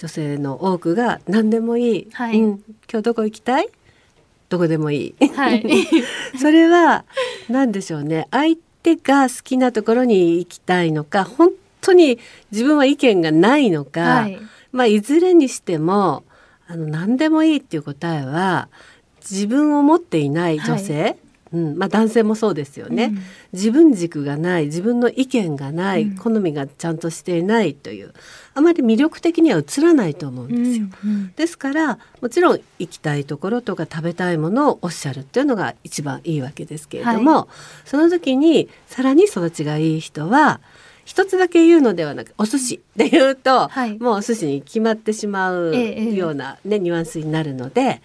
[0.00, 3.68] 女性の多くが何でもいい、はい、うん、今日どこ行きたい？
[4.48, 5.62] どこでもいい、はい、
[6.40, 7.04] それは
[7.50, 8.26] 何でしょうね。
[8.30, 11.50] 相手が好きなところに行きたいのか本
[11.82, 12.18] 当に
[12.50, 14.40] 自分は意見がないのか、はい、
[14.72, 16.24] まあいずれにしても
[16.66, 18.68] あの何でもいいっていう答えは
[19.20, 21.16] 自分を持っていない女性、はい
[21.52, 21.76] うん。
[21.76, 28.12] まあ、男性もそうですよね、うん、自分軸がない自分の意見がない、うん、好みがちゃんとしていないという
[28.54, 31.10] あまり魅力的には映らないと思うんですよ、うん。
[31.10, 37.48] うん、ですからもちろん行きたいところとか食べたいものをおっしゃるっていうのが一番いいわけですけれども、は
[37.84, 40.60] い、その時にさらに育ちがいい人は
[41.04, 48.00] 一つだけ言うのではなくお寿司で言うと、はい、もうお寿司に決まってしまうようなね、ね、ニュアンスになるので。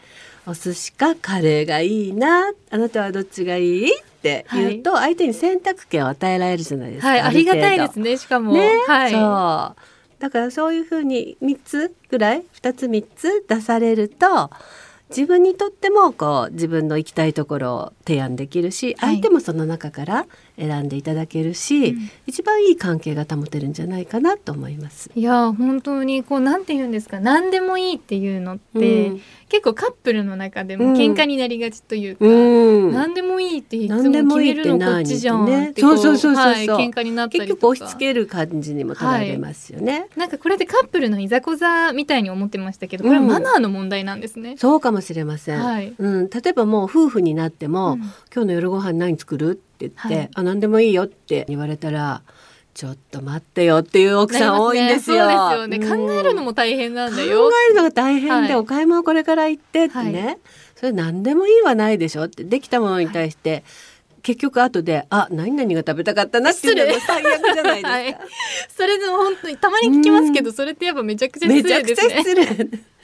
[0.47, 10.21] お寿司かカレーがいいなあなたはどっちがいいって言うと、相手に選択権を与えられるじゃないですか、はい、ありがたいですねしかも、ね、はい、そう。
[10.21, 14.49] だからそういうふうに3つぐらい2つ3つ出されると
[15.09, 20.25] 自分にとってもこう自分の行きたいところを提案できるし、相手もその中から
[20.57, 25.11] 選んでいただけるし、うん、一番いい関係が保てるんじゃないかなと思います。
[25.15, 45.93] いや本当にこうなんて言うんですか何でもいいっていうのって、うん、結構カップルの中でも喧嘩になりがちというか、うん、何でもいいっていつも決めるのこっちじゃんってそうそうそうそう、はい、喧嘩になったり結局押し付ける感じにも取られますよね、はい、なんかこれでカップルのいざこざみたいに思ってましたけどこれはマナーの問題なんですね、そうかもしれません、はい。
[45.97, 47.97] うん、例えばもう夫婦になっても、
[48.33, 49.61] 今日の夜ご飯何作る？
[49.75, 52.21] って言って、はい、あ何でもいいよって言われたら
[52.73, 55.27] ちょっと待ってよっていう奥さん多いんですよ。
[55.51, 57.47] すね、考えるのも大変なんだよ。
[57.47, 60.37] 考えるのが大変で、はい、お買い物これから行ってってね、はい、
[60.75, 63.63] それ何でもいいはないでしょってできたものに対して、
[64.23, 67.89] 結局後であ何々が食べたかったなっていうのも 最悪じゃないですか。
[67.89, 68.17] はい、
[68.75, 71.95] それでも本当にたまに聞きますけど、それってやっぱめちゃくちゃ失礼ですね。
[71.95, 72.94] めちゃくちゃ失礼。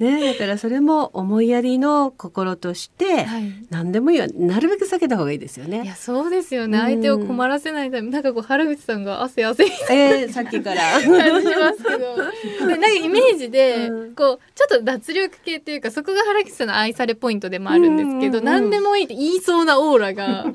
[0.00, 5.82] ね、だからそれも思いやりの心として、はい、何でもいいわなるべく避けた方がいいですよね。
[5.84, 9.64] いやそうですよね、相手を困らせないためなんかこう原口さんが汗汗。
[9.90, 10.82] えー、さっきから。
[11.02, 12.66] 感じますけど。
[12.66, 20.46] なんかイメージで、こうちょっと脱力系っていうかそこが原口さんの愛されポイントでもあるんですけど、うんうん、何でもいいって言いそうなオーラが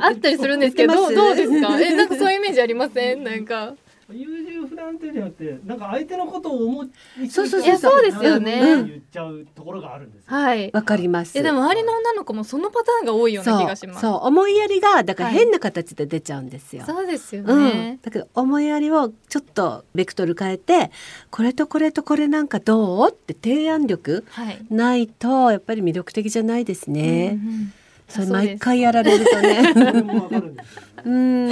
[0.00, 1.80] あったりするんですけど、どうどうですか？
[1.80, 3.24] えなんかそういうイメージありません？
[3.24, 3.74] なんか。
[4.12, 7.76] 優柔不断っていうじゃなくてなんか相手のことを思いそうそうそう。
[7.76, 8.60] そうですよね。
[8.60, 10.70] 言っちゃうところがあるんですはい。
[10.72, 11.38] わかります。
[11.38, 14.00] えでも周りの女の子もそのパターンが多いような気がします。
[14.00, 14.32] そう。
[14.32, 20.90] 思いやりがだから変な形で出ちゃうんですよ、はい、そうですよね、うん、だけど思いやりをちょっとベクトル変えて
[21.30, 24.24] これとこれとこれなんかどうって提案力
[24.70, 27.72] ないとやっぱり魅力的じゃないですね、うんうん
[28.12, 29.72] それ毎回やられるとね。
[31.04, 31.50] うん。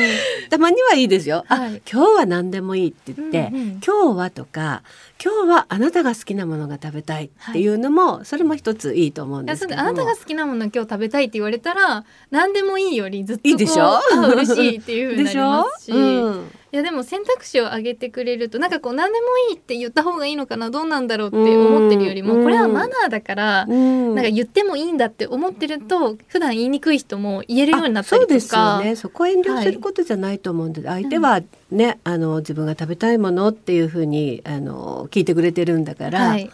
[0.50, 1.44] たまにはいいですよ。
[1.48, 4.82] はい、あ今日は何でもいいって言って、うんうん、今日はとか
[5.22, 7.66] 今日はあなたが好きなものが食べたいってい。
[7.68, 14.00] うのも、はい、それも一ついいと思うんですけどあなたが好きなもの今日食べたいって言われたら何でもいいよりずっといいでしょ？
[14.32, 15.92] 嬉しいっていうふうになりますし。
[15.92, 36.20] うんいやでも選択肢を上げてくれるとなんかこう何でもいいって言った方がいいのかなどうなんだろうって思ってるよりもこれはマナーだからなんか言ってもいいんだって思ってると普段言いにくい人も言えるようになったりとかそうですよねそこ遠慮することじゃないと思うんで、はい、相手はね、あの自分が食べたいものっていうふうにあの聞いてくれてるんだから。
[36.30, 36.50] はい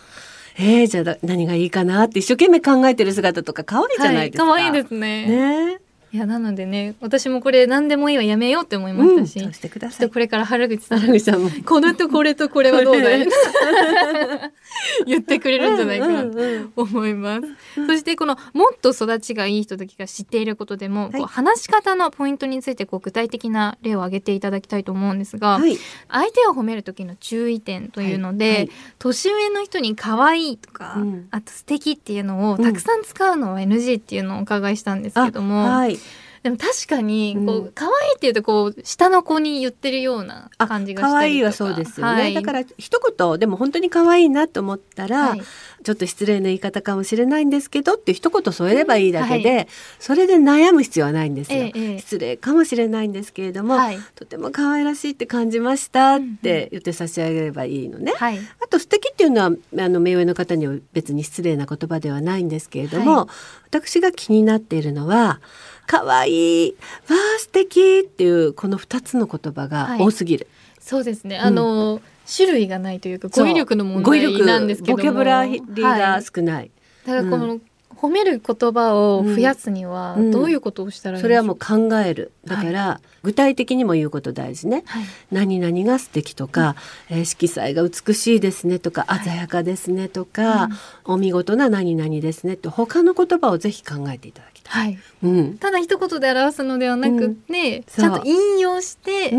[0.59, 4.51] えー、じゃあ何がいいかなって一生懸命考えてる姿とか可愛いじゃないですか。
[4.51, 5.27] はい、可愛いですね。
[5.27, 5.81] ね
[6.17, 10.09] いやなのでね私もこれ何でもいいはやめようって思いましたし、うん、してください。
[10.09, 13.29] これから原口さんさんもこれとこれとこれはどうだい？
[15.05, 25.77] 言ってくれるんじゃないかなと思います、うんうん、そしてこのもっと育ちがいい人たちが知っていることでも、はい、こう話し方のポイントについてこう具体的な例を挙げていただきたいと思うんですが、はい、
[26.09, 35.99] 相手を褒める時の注意点というので、はい、年上の人に可愛いとか、うん、あと素敵っていうのをたくさん使うのは NG っていうのをお伺いしたんですけども、はい
[36.47, 45.43] でも確かにこう、うん、可愛いっていうとこう下の子に言ってるような感じが可愛いはそうですよね、はい、だから一言でも本当に可愛いなと思ったら、はい、
[45.87, 49.69] ちょっと失礼な言い方かもしれないんですけどって一言添えればいいだけで、うんはい、
[50.01, 53.79] それで悩む必要はないんですよ、ええ、失礼かもしれないんですけれども、
[54.17, 63.29] とても可愛らしいって感じましたって言って差し上げればいいのね、あと素敵っていうのはあの目上の方には別に失礼な言葉ではないんですけれども、
[63.69, 65.41] 私が気になっているのは
[65.87, 66.77] 可愛い
[67.09, 70.49] わあ素敵っていうこの2つの言葉が多すぎる。
[70.51, 71.39] はい、そうですね。
[71.39, 72.01] あの、うん、
[72.35, 76.55] 種類がないというか語彙力の問題なんですけどボキャブラリーが少ない。
[76.57, 76.71] はい、
[77.07, 77.63] だからこの、うん
[78.01, 81.23] 褒める言葉を増やすにはどういうことをしたらいい、う？
[81.23, 82.33] ん、それはもう考える。
[82.45, 86.77] だから、はい、具体的にも言うこと大事ね、はい、何々が素敵とか、
[87.11, 94.99] うん、えー、色彩が美しいですねとか、はい、鮮やかですねとか、うん、お見事な何々ですねと他の言葉をぜひ考えていただきたい、はい。
[95.25, 99.31] うん、ただ一言で表すのではなくて、ちゃんと引用して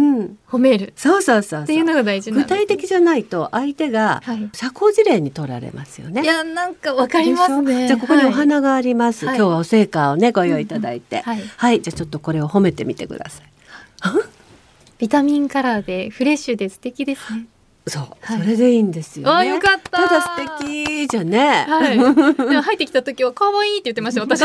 [0.49, 4.21] 褒める、そうそうそうっていうのが大事具体的じゃないと相手が
[4.53, 7.87] 社交辞令に取られますよね、いやなんかわかりますね。
[7.87, 13.45] じゃあここにお花があります、今日はお成果をねご用意いただいて、はい、じゃあちょっとこれを褒めてみてください。
[14.97, 17.45] ビタミンカラーでフレッシュで素敵ですね
[17.89, 20.07] そう、はい、それでいいんですよ、ね、あよかった。
[20.07, 24.43] ただ素敵じゃね、はい、 でも入ってきた時は可愛いって言ってました私。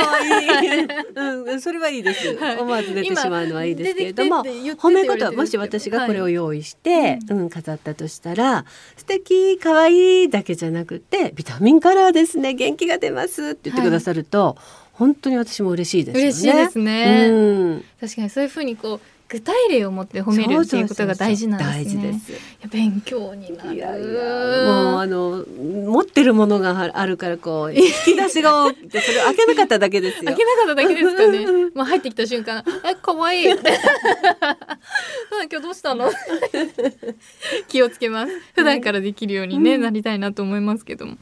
[1.14, 8.64] うん、それはいいです、はい、思わず出てしまうのはいいですけれども褒め言葉もし私がこれを用意して、はい、うん、飾ったとしたら
[8.96, 14.56] 素敵可愛いだけじゃなくてビタミンカラーですね元気が出ますって言ってくださると、
[14.92, 17.32] 本当に私も嬉しいです、ね、嬉しいですね、う
[17.76, 19.00] ん、確かにそういうふうにこう
[19.32, 22.20] 具体例を持って褒めるっていうことが大事なんですね。
[22.22, 23.74] すいや勉強になる。
[23.74, 30.24] いやいやもうあの持ってるものがあるからこう引き出しが多くてそれを開けなかっただけですよ。
[30.24, 31.46] 開けなかっただけですかね。
[31.74, 33.48] もう入ってきた瞬間え可愛いい。
[33.48, 33.58] 今
[35.48, 36.10] 日どうしたの？
[37.68, 38.32] 気をつけます。
[38.54, 41.16] 普段からできるようにね、うん、なりたいなと思いますけども。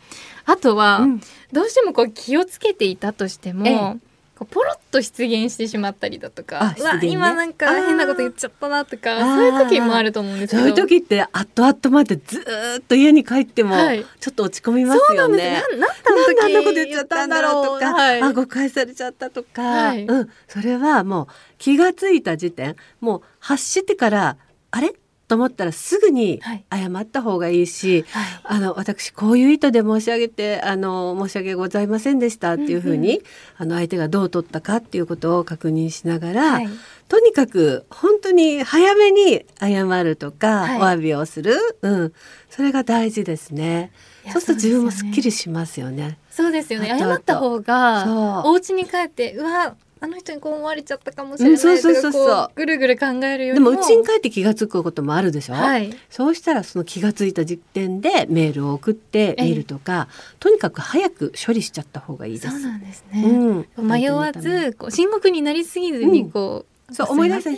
[0.46, 1.20] あとは、うん、
[1.52, 3.68] どうしてもこう気をつけていたとしても。
[3.68, 4.09] ええ
[4.46, 10.62] ポロッと出現してしまったりだとか、ね、今なんか変なこと言っちゃったなとかそういう時もあると思うんですけど。
[10.62, 12.40] そういう時って後々までず
[12.78, 13.76] っと家に帰っても
[14.20, 15.62] ちょっと落ち込みますよね。
[15.70, 21.26] そうなんでなんこと言っちゃったんだろうとか、はい、あ誤解されちゃったとか、はい、うん、それはもう
[21.58, 24.36] 気がついた時点もう発してから
[24.70, 24.94] あれ？
[25.30, 26.40] と思ったらすぐに
[26.72, 33.20] 謝った方がいいし、はい、あの私こういう意図で申し上げてあの申し訳ございませんでしたっていうふうに、ん
[33.56, 36.68] あの相手がどう取ったかっていうことを確認しながら、はい、
[37.06, 42.12] とにかく本当に早めに謝るとか、はい、お詫びをする、うん、
[42.48, 43.92] それが大事ですね。
[44.32, 46.18] そうすると自分もすっきりしますよね。
[46.30, 46.96] そうですよね。
[46.98, 52.50] 謝った方がお家に帰ってうわあの人にこう思われちゃったかもしれない、うん、そうそうそうそう。
[52.54, 60.08] ぐるぐる考えるよでもうちに帰って気が付くこともあるでしょ、はい、そうしたらその気が付いた時点でメールを送ってみるとか、
[60.38, 62.50] とにかく早く処理しちゃった方がいいです。
[62.50, 67.54] そうなんですね、うん、迷わずこう深刻になりすぎずにこう、うん、そう思い出せあ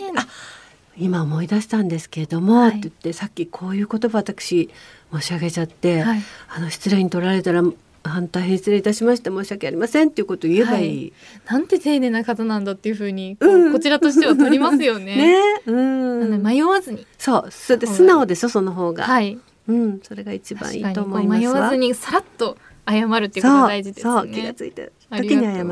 [0.97, 4.69] 今思い出したんですけれども、はい、って言ってさっきこういう言葉私
[5.11, 6.21] 申し上げちゃって、はい、
[6.55, 7.63] あの失礼に取られたら
[8.03, 11.13] 反対変失礼いたしました申し訳ありませんっていうことを言えばいい、
[11.45, 15.15] はい、なんて丁寧な方なんだっていうふうにこ,、こちらとしては取りますよね。
[15.15, 15.71] ね、 う
[16.37, 17.07] ん、迷わずに。
[17.17, 17.51] そう。
[17.51, 19.05] それで素直でしょその方が。
[19.05, 19.39] はい。
[19.67, 19.99] うん。
[20.03, 24.31] それが一番いいと思います迷わずにさらっと謝るっていうことが大事ですね。
[24.33, 24.83] 気がついた
[25.17, 25.67] 時に謝る。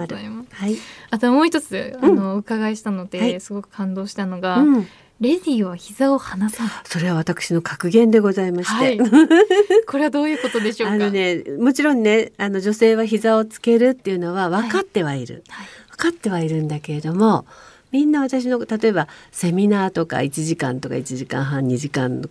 [0.51, 0.77] はい。
[1.09, 4.87] あともう一つ、あの、お伺いしたので、はい、すごく感動したのが、うん、
[5.21, 6.63] レディは膝を離さ。
[6.83, 8.73] それは私の格言でございまして。
[8.73, 8.97] はい、
[9.87, 10.95] これはどういうことでしょうか？
[10.95, 15.43] あのね、もちろんね、あの女性は膝をつけるっていうのは分かってはいる。
[15.47, 17.45] はい、分かってはいるんだけれども、
[17.91, 22.27] みんな私の例えばセミナーとか1時間とか1時間半2時間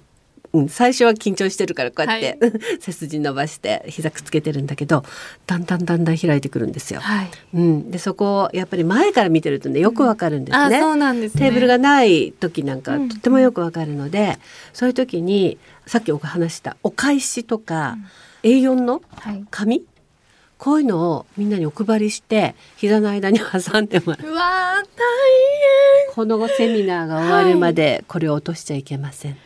[0.52, 5.04] うん、最初は緊張してるからこうやって、はい、 背筋伸ばして膝くっつけてるんだけど
[5.46, 7.00] だんだんだんだん開いてくるんですよ。
[7.00, 10.76] はい、うん、でそこをやっぱり前から見てるとねよくわかるんですね。
[10.76, 14.36] うん、そうなんです、ね、テーブルがない時なんかとってもよくわかるので、うん、
[14.72, 17.98] そういう時にさっきお話したお返しとか、
[18.42, 19.02] A4 の
[19.50, 19.84] 紙、はい
[20.60, 24.26] こういうのをみんなにお配りして膝の間に挟んでもらう。
[24.28, 24.84] うわ大
[26.06, 26.14] 変。
[26.14, 29.38] このセミナーが終わるまでこれを落としちゃいけません。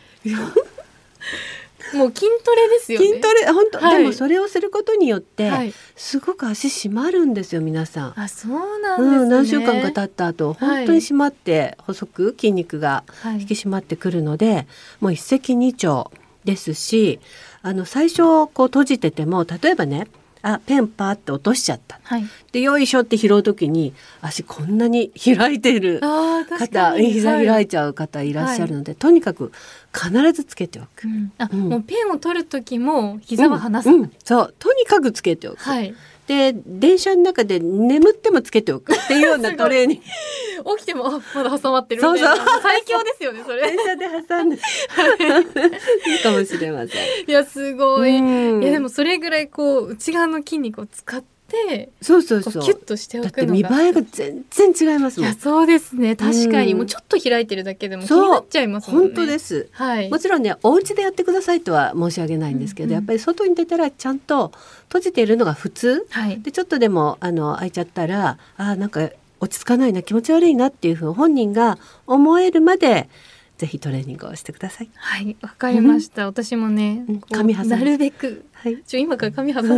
[1.93, 8.19] もう筋トレですよ、ね、筋トレ本当、はい、でもそれをすることによって、はい、すごく足締まるんですよ皆さん。
[8.19, 9.17] あそうなんです、ね。
[9.17, 13.03] うん、何週間か経った後本当に締まって細く筋肉が
[13.39, 14.67] 引き締まってくるので、
[14.99, 16.09] もう一石二鳥
[16.43, 17.19] ですし
[17.61, 20.07] あの最初こう閉じてても例えばね
[20.47, 29.51] あペンパーって落としちゃった、はい、でよいしょって拾う時に足こんなに開いてる方膝開いちゃう方いらっしゃるので、はい、とにかく
[29.91, 34.53] 必ずつけておく、うん、あ、うん、もうペンを取る時も膝は離さない、うん、そう。
[34.59, 35.95] とにかくつけておく、はい
[36.27, 38.93] で電車の中で眠ってもつけておく。
[38.95, 40.77] っていうようなトレーニング。
[40.77, 42.37] 起きてもあまだ挟まってるそうそう。
[42.61, 43.61] 最強ですよねそれ。
[43.61, 44.55] 電車で挟んで。
[46.09, 47.29] いいかもしれません。
[47.29, 48.11] いやすごい。
[48.11, 52.63] いやでもそれぐらいこう内側の筋肉を使っててそうそうそう。
[52.63, 53.53] キュッとしておくのが。
[53.53, 56.15] 見栄えが全然違いますいやそうですね。
[56.15, 58.97] 確かに、もうちょっと開いてるだけでも気になっちゃいますね。
[58.97, 64.51] 本当です、はい、もちろんねお家でやってくださいとは申し上げないんですけど、うんうん、やっぱり外に出たらちゃんと
[64.87, 71.77] 閉じているのが普通、はい、でちょっとでもあの開いちゃったらあなんか落ち着かないな気持ち悪いなっていうふう本人が
[72.07, 73.09] 思えるまで
[73.57, 74.89] ぜひトレーニングをしてください。
[74.95, 76.23] はい、わかりました。
[76.23, 79.75] うん、私もね、髪挟なるべく、はい、ちょ今から髪挟んで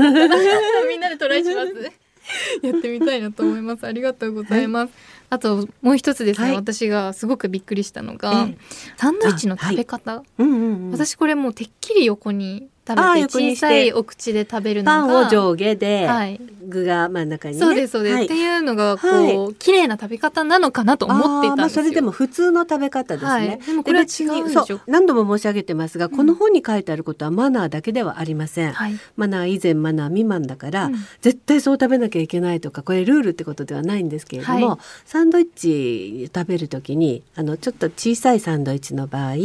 [0.87, 1.91] みんなでトライします。
[2.61, 3.85] やってみたいなと思います。
[3.85, 4.89] ありがとうございます。
[4.89, 4.91] はい、
[5.31, 8.49] あともう一つですね、はい、私がすごくびっくりしたのが、
[8.97, 10.23] サンドイッチの食べ方。
[10.37, 21.57] うんうんうん、私これもうてっきり横に食べて小さいお口で食べるのがパンを上下で、はい、具が真ん中に、ね、そうですそうです、はい、っていうのがこう、はい、綺麗な食べ方なのかなと思っていたんですよ。
[21.57, 23.29] まあ、それでも普通の食べ方ですね。
[23.29, 28.73] はい、でもこれは違うんでしょ何度も申し上げてますが、この本に書いてあることはマナーだけではありません。
[28.73, 39.35] はい、マナー以前マナー未満だから、うん、絶対そう食べなきゃいけないとかこれルールってことではないんですけれども、サンドイッチ食べる時にあのちょっと小さいサンドイッチの場合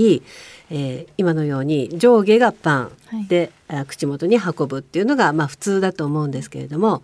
[0.75, 7.03] えー、今のように上下がパンで、はい、口元に運ぶっていうのがまあ普通だと思うんですけれども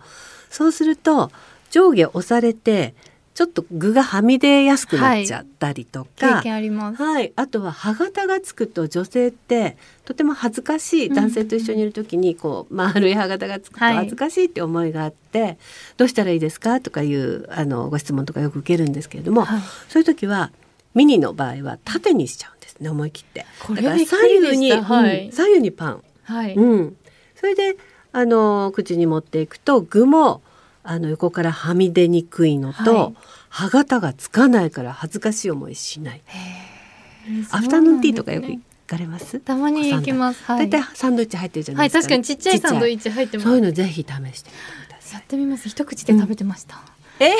[0.49, 1.31] そうすると
[1.69, 2.95] 上下押されて
[3.35, 6.41] ちょっと具がはみ出やすくなっちゃったりとか、はい、あ
[6.97, 15.57] はい、あとは歯型がつくと女性ってとても恥ずかしい男性と一緒にいる時にこう丸い歯型がつくと恥ずかしいって思いがあって、はい、
[15.95, 16.81] どうしたらいいですか？
[16.81, 20.51] とかいうあのご質問とかよく受けるんですけれども、はい、そういう時は
[20.93, 26.97] ミニの場合は縦にしちゃうね思い切ってだから左右に、はい、左右にパン、はいうん、
[27.35, 27.77] それで
[28.11, 30.41] あの口に持っていくと具も
[30.83, 33.13] あの横からはみ出にくいのと、はい、
[33.49, 36.21] 歯型がつかないから恥ずかしい思いしない。
[37.51, 39.39] アフタヌーンティーとかよく行かれます？
[39.39, 40.47] たまに行きます。
[40.47, 43.47] 大体、サンドイッチ入ってるじゃないですか、はい、確かにちっちゃいサンドイッチ入ってます。
[43.47, 44.41] そういうのぜひ試してみてく
[44.89, 45.13] ださい。
[45.13, 45.69] やってみます。
[45.69, 46.77] 一口で食べてました。
[47.19, 47.35] うん、え？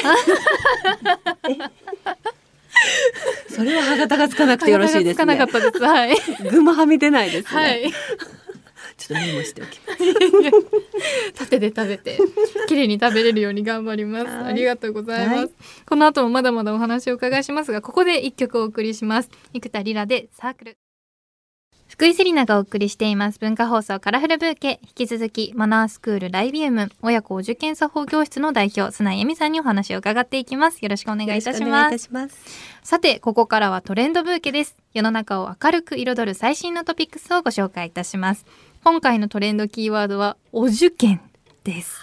[3.50, 5.84] それは歯型がつかなくてよろしいです、ね、つかなかったです。
[5.84, 6.16] はい。
[6.50, 7.92] 具もはみ出ないです、ね、はい。
[8.98, 10.00] ちょっとメモしておきます。
[11.36, 12.18] 縦で食べて
[12.68, 14.28] 綺麗に食べれるように頑張ります。
[14.28, 15.50] ありがとうございます、はい、
[15.86, 19.30] この後もまだまだお話を伺いしますが、ここで一曲お送りします。
[19.54, 20.78] 生田リラでサークル。
[22.00, 23.40] 福井セリナがお送りしています。
[23.40, 24.80] 文化放送カラフルブーケ。
[24.84, 30.80] 引き続きマナースクールライビウム親子お受験作法教室の代表砂井恵美さんにお話を伺っていきます。
[30.82, 31.90] よろしくお願いいたしま
[32.30, 32.40] す。
[32.84, 34.78] さてここからはトレンドブーケです。
[34.94, 38.46] 世の中を明るく彩る最新のトピックスをご紹介いたします。
[38.86, 41.20] 今回のトレンドキーワードはお受験
[41.66, 42.00] です。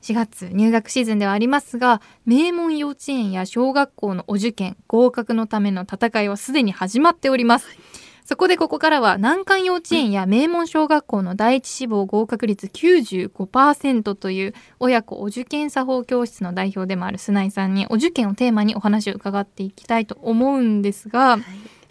[0.00, 7.99] 4月入学シーズンではありますが名門幼稚園や小学校のお受験合格のための戦いはすでに始まっております、はい
[8.30, 21.42] そこでここからは難関幼稚園や名門小学校の第一志望合格率95%という親子お受験作法教室の代表でもある須内さんにお受験をテーマにお話を伺っていきたいと思うんですが、はい、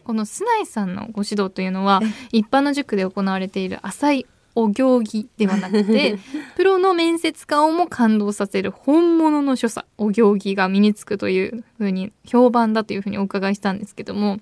[0.06, 2.00] この須内さんのご指導というのは
[2.32, 4.26] 一般の塾で行われている浅い
[4.56, 6.20] お行儀ではなくて
[6.56, 14.40] プロの面接官をも感動させる本物の所作お行儀が身につくというふうに評判だというふうにお伺いしたんですけども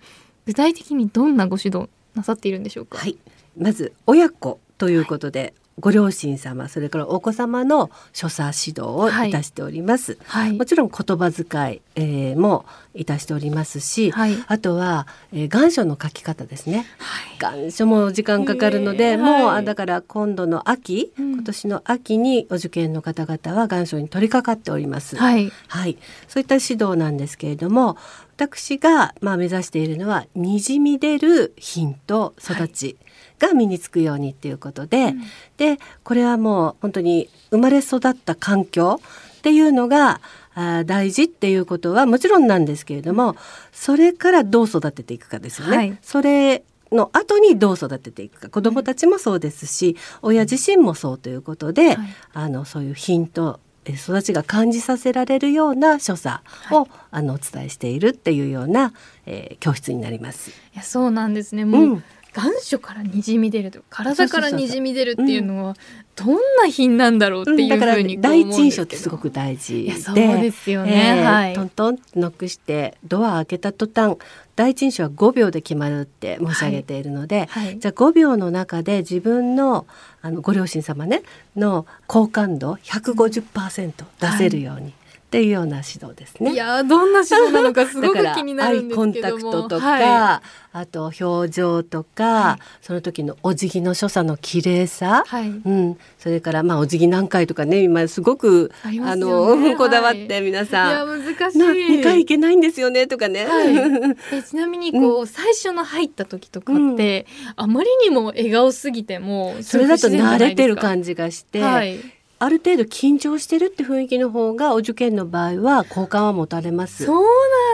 [0.48, 2.98] 具体的にどんなご指導なさっているんでしょうか？
[2.98, 3.18] はい、
[3.56, 9.32] まず親子ということで、はい、ご両親様それからお子様の所作指導をい。
[9.32, 27.98] たしております、はい、もちろん言葉遣い、えー、もいたしておりますし、はい、あとは、えー、願書の書き方ですね、はい、願書も時間かかるので、もうだから今度の秋、うん、今年の秋にお受験の方々は願書に取り掛かっております、はい、はい、そういった指導なんですけれども
[28.38, 32.98] 私がまあ目指しているのはにじみ出る品と育ち、
[33.40, 35.22] が身につくようにっていうことで、うん、
[35.58, 39.00] でこれはもう本当に生まれ育った環境
[39.38, 40.22] っていうのが
[40.56, 43.36] あ大事っていうことはもちろんなんですけれども
[43.72, 45.78] それからどう育てていくかですよね。
[45.78, 48.50] はい、それの後にどう育てていくか。
[48.50, 51.98] 子どもたちもそうですし、親自身もそうということで、はい、
[52.34, 53.60] あのそういう品と
[53.94, 58.94] 育ちが感じさせられるような所作を、はい、あのお伝えしているっていうような、
[59.26, 60.50] えー、教室になります。
[60.50, 61.66] いやそうなんですね。
[61.66, 62.04] もう、うん
[62.38, 65.76] 願書からにじみ出ると体からにじみ出るっていうのは
[66.16, 69.94] どんな品なんだろうっていうふうに、うん、第一印象ってすごく大事で。
[69.94, 74.18] そうですよね、えー、はい、トントンってノックしてドア開けた途端
[74.58, 79.86] 第一印象は5秒で決まるって申し上げているので、はいはい、じゃあ5秒の中で自分の
[80.24, 81.22] あのご両親様ね
[81.56, 84.94] の好感度150%出せるように。
[85.28, 86.54] っていうような指導ですね。
[86.54, 89.04] いやどんな指導なのかすごく気になるんですけども。
[89.04, 101.60] アイコンタクトとか、はい、あと表情とか、はい、その時のお辞儀の所作の綺麗さ、はい、うん、それからまあお辞儀何回とかね今すごくあ、ね、のこだわって皆さん、い、や難しい。
[102.00, 103.46] 2回いけないんですよねとかね。
[104.32, 112.17] えちなみにこう、うん、最初の入った時とかって、うん、あまりにも笑顔すぎてもそれだと慣れてる感じがして。
[112.40, 117.06] はいある程度緊張してるって雰囲気の方がお受験の場合は好感は持たれます。
[117.06, 117.26] そう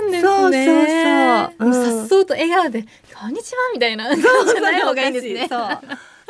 [0.01, 0.65] なんですね。
[0.65, 1.97] そうそうそう。
[1.97, 5.47] さっそうと笑顔でこんにちはみたいな感じじゃない方がいいんですね。
[5.49, 5.79] そう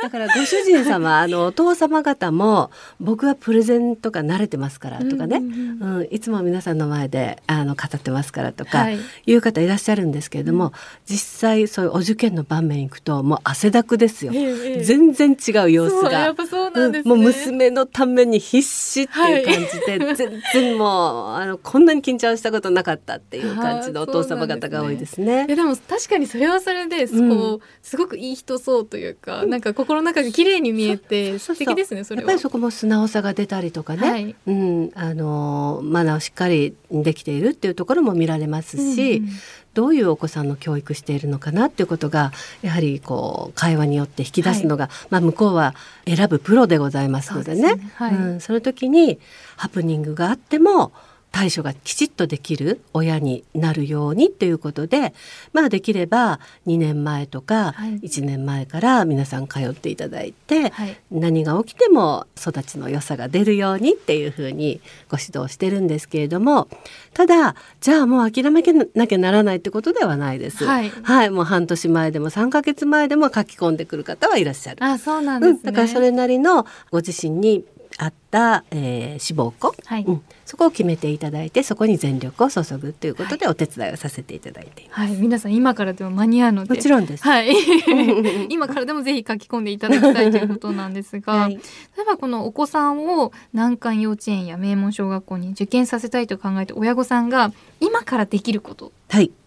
[0.04, 9.34] だからご主人様あのお父様方も僕はプレゼントが慣れてますからとかね、うん、うん、いつも皆さんの前であの語ってますからとか、い。
[9.34, 10.74] う方いらっしゃるんですけれども、
[11.06, 17.02] 実際そういうお受験の場面行くともう汗だくですよ、ええ、全然違う様子が、ね。
[17.04, 25.48] もう娘のために必死っていう感じで、はい、全然もうあのこんなに緊張したことなかったっていう感じのお父様方が多いですね。
[25.48, 39.30] で、ね、も確かにそれはそれで、こうすごくいい人そうというか、なんか心の中が綺麗に見えて素敵ですねそれやっぱりそこも素直さが出たりとかね、はい、うんあのマナーをしっかりできているっていうところも見られますし、うん
[39.74, 42.32] どういうお子さんの教育しているのかなっていうことが
[42.62, 45.74] やはりこう会話によって引き出すのが、はい、まあ、向こうは
[46.06, 47.70] 選ぶプロでございますのでね。
[47.70, 47.92] そ、ね。
[47.96, 49.20] はい、うん、その時に
[49.56, 50.92] ハプニングがあっても
[51.34, 55.16] 対処がきちっとできる親になるようにということで
[55.52, 64.80] まあできれば2年前とか1年前から皆さん通っていただいて、はい、何が起きても育ちの良さが出るようにっていうふうに
[65.10, 66.68] ご指導してるんですけれども
[67.16, 68.62] ただじゃあもう諦め
[68.94, 70.66] なきゃならないってことではないです。
[70.66, 74.84] はい、はい、もう半年前でも3ヶ月前でも書き込んでくる方はいらっしゃる。
[74.84, 75.60] あそうなんです、ね。
[75.60, 77.66] うん、だからそれなりのご自身に
[77.98, 85.00] あった、えー、志望校、はい、うん、そこを決めていただいてそこに全力を注ぐということでお手伝いをさせていただいています。
[85.02, 86.76] はい、皆さん今からでも間に合うので。
[86.76, 87.24] もちろんです。
[87.24, 87.54] はい、
[88.50, 91.60] 今からでもぜひ書き込んでいただきたいということなんですが、 はい、例
[92.02, 98.92] えばこのお子さんを難関幼稚園や名門小学校に受験させたいと考えて親御さんが今からできること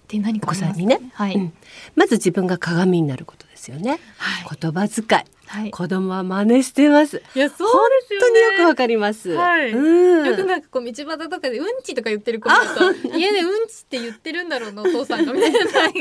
[0.07, 1.53] って何かありますか、ね、はい、うん、
[1.97, 3.99] まず自分が鏡になることですよね。
[4.19, 5.25] はい、言葉遣い。
[5.49, 7.23] はい、子供は真似してます。
[7.35, 9.31] いや、そうですよ、ね、本当によくわかります。
[9.31, 9.71] はい。
[9.71, 15.93] うん、よくなんかこう道端とかでうんちとか言ってる子だと 家でうんちって言ってるんだろうなお父さんがみたいな確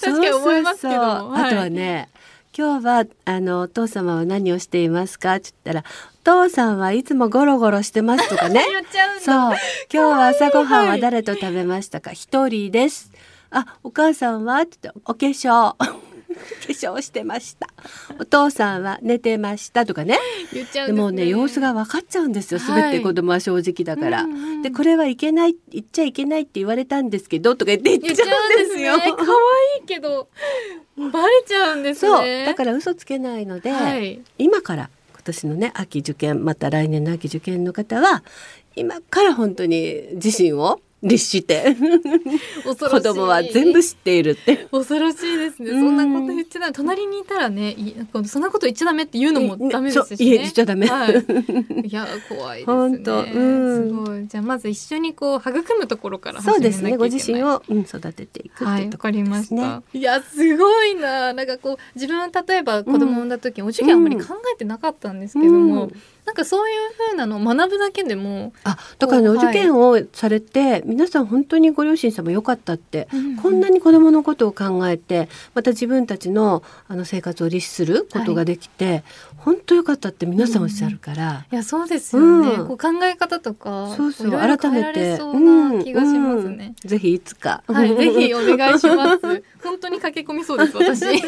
[0.00, 2.08] かに思いますけどあとはね。
[2.56, 5.34] 今日はあのお父様は何をしていますか？
[5.36, 5.84] って言ったら
[6.20, 8.64] お父さんはいつもゴロゴロしてますとかね。
[9.20, 9.54] そう今
[9.90, 13.10] 日は朝ごはんは誰と食べましたか一、はい、人です
[13.50, 14.60] あお母さんは？
[14.62, 15.74] って言ってお化粧
[16.34, 17.68] 化粧してました。
[18.18, 20.18] お父さんは寝てましたとかね。
[20.52, 22.60] で、ね、もね様子が分かっちゃうんですよ。
[22.60, 28.94] すべて子供は正直だから、はいでこれはいけない言っちゃいけないって言われたんですけどとか言って言っちゃうんですよ。
[28.96, 29.14] 可愛、ね、
[29.82, 30.28] いけど
[30.96, 32.46] バレちゃうんですね。
[32.46, 38.24] だから嘘つけないので、はい、今から今年のね秋受験また来年の秋受験の方は
[38.74, 41.76] 今から本当に自信を律して。
[42.64, 44.66] 子供は全部知っているって。
[44.70, 45.70] 恐ろしいですね。
[45.70, 47.76] そんなこと言っちゃダメ隣にいたらね
[48.26, 50.34] そんなこと言っちゃダメって言うのもダメですしね。
[50.34, 51.12] い言っちゃダメ、はい、
[51.86, 53.04] いや怖いですね。
[53.04, 54.26] すごい。
[54.26, 56.96] じゃあまず一緒にこう育むところからそうですね。
[56.96, 61.32] ご自身を、うん、育てていくはいわかりました、いやすごいな。
[61.32, 65.92] なんかこう自分は例えば子供産んだ時、うん、お受験あんまり考えてなかったんですけども、うん
[66.26, 79.04] なんかそういう風なのを学ぶだけでもあだからねお受験をされて、はい、皆さん本当にご両親様良かったって、うんうん、こんなに子どものことを考えてまた自分たちのあの生活を律することができて、はい、
[79.36, 85.16] 本当良かったって皆さんおっしゃるから、うん、いやそうですよね、うん、こう考え方とかそうそう改めて。
[85.16, 89.20] そうな気がしますね、ぜひいつか、はい、ぜひお願いします。
[89.62, 91.00] 本当に駆け込みそうです私。
[91.00, 91.20] 先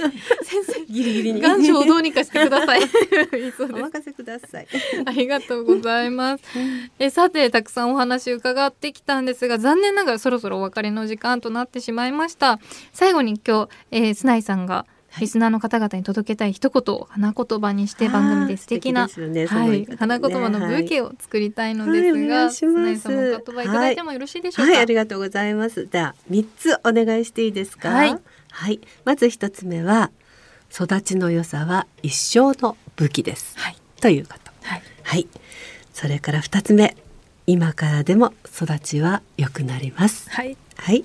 [0.63, 1.41] 生ギリギリに。
[1.41, 2.81] 願書をどうにかしてください。
[3.73, 4.67] お任せください
[5.07, 6.45] ありがとうございます。
[6.99, 12.59] えさてたくさんお話伺ってきたんですが残念ながらそろそろお別れの時間となってしまいました。
[12.93, 14.87] 最後に今日、えー、スナイさんが
[15.19, 25.89] リスナーの方々に届けたい一言を花言葉にして番組で素敵な、ね、はい、花言葉のブーケを作りたいのですが、はい、スナイさんもお言葉いただいてもよろしいでしょうか、はい、ありがとうございます。
[25.91, 27.89] じゃあ三つお願いしていいですか？
[27.89, 28.19] はい、
[28.51, 30.11] はい、まず一つ目は
[30.71, 34.46] 育ちの良さは一生の武器です、はい、ということ
[35.07, 35.29] はい、はい、
[35.95, 36.97] それから二つ目。
[37.47, 40.29] 今からでも育ちは良くなります。
[40.31, 41.05] はい、はい、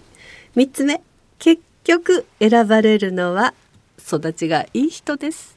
[0.56, 1.02] 三つ目。
[1.38, 3.54] 結局選ばれるのは
[3.99, 5.56] 育ちがいい人です。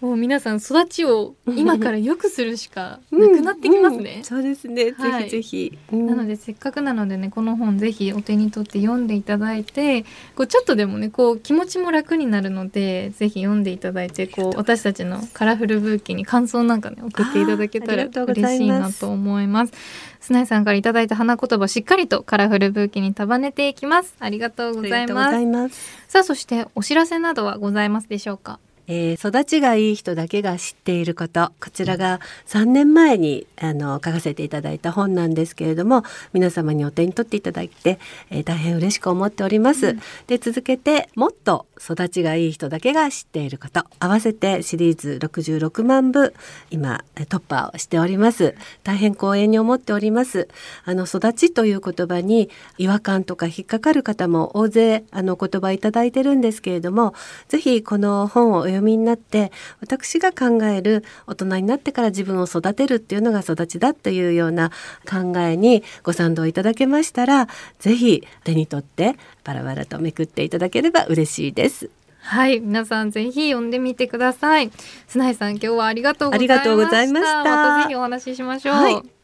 [0.00, 4.10] もう皆さん育ちを今から良くするしか なくなってきますね。
[4.12, 4.92] うんうん、そうですね。
[4.96, 19.72] はい、ぜひぜひ、うん、なのでせっかくなのでねこの本ぜひお手に取って読んでいただいて、こうちょっとでもねこう気持ちも楽になるのでぜひ読んでいただいてこう私たちのカラフルブーケに感想なんかね送っていただけたら嬉しいなと思います。
[20.20, 24.14] 砂井さんからいただいた花言葉しっかりとカラフルブーケに束ねていきます。
[24.18, 25.76] ありがとうございます
[26.08, 28.58] さあそしてお知らせなどはございますでしょうか？
[28.92, 31.52] えー、育ちがいい人だけが知っていること。
[31.60, 32.18] こちらが
[32.48, 39.86] 3年前にあの書かせていただいた本なんですけれども皆様にお手に取っていただいて、えー、大変嬉しく思っております。
[39.86, 43.84] うん、で続けてもっと育ちがいい人だけが知っていること。
[44.00, 46.34] 合わせてシリーズ66万部
[46.72, 48.56] 今突破をしております。
[48.82, 50.48] 大変光栄に思っております。
[50.84, 57.14] あの育ちという言葉に違和感とか引っかかる方も大勢あの言葉いただいてるんですけれども
[57.48, 64.70] ぜひこの本をお読読みになって私が考える大人になってから自分を育てるっていうのが育ちだというような
[65.08, 71.90] 考えにご賛同いただけましたら是非手に取ってバラバラとめくっていただければ嬉しいです。
[72.22, 74.70] はい、皆さんぜひ読んでみてください。
[75.08, 76.54] 砂井さん、今日はありがとうございました。
[76.54, 77.44] ありがとうございました。
[77.44, 78.74] またぜひお話ししましょう。
[78.74, 79.19] はい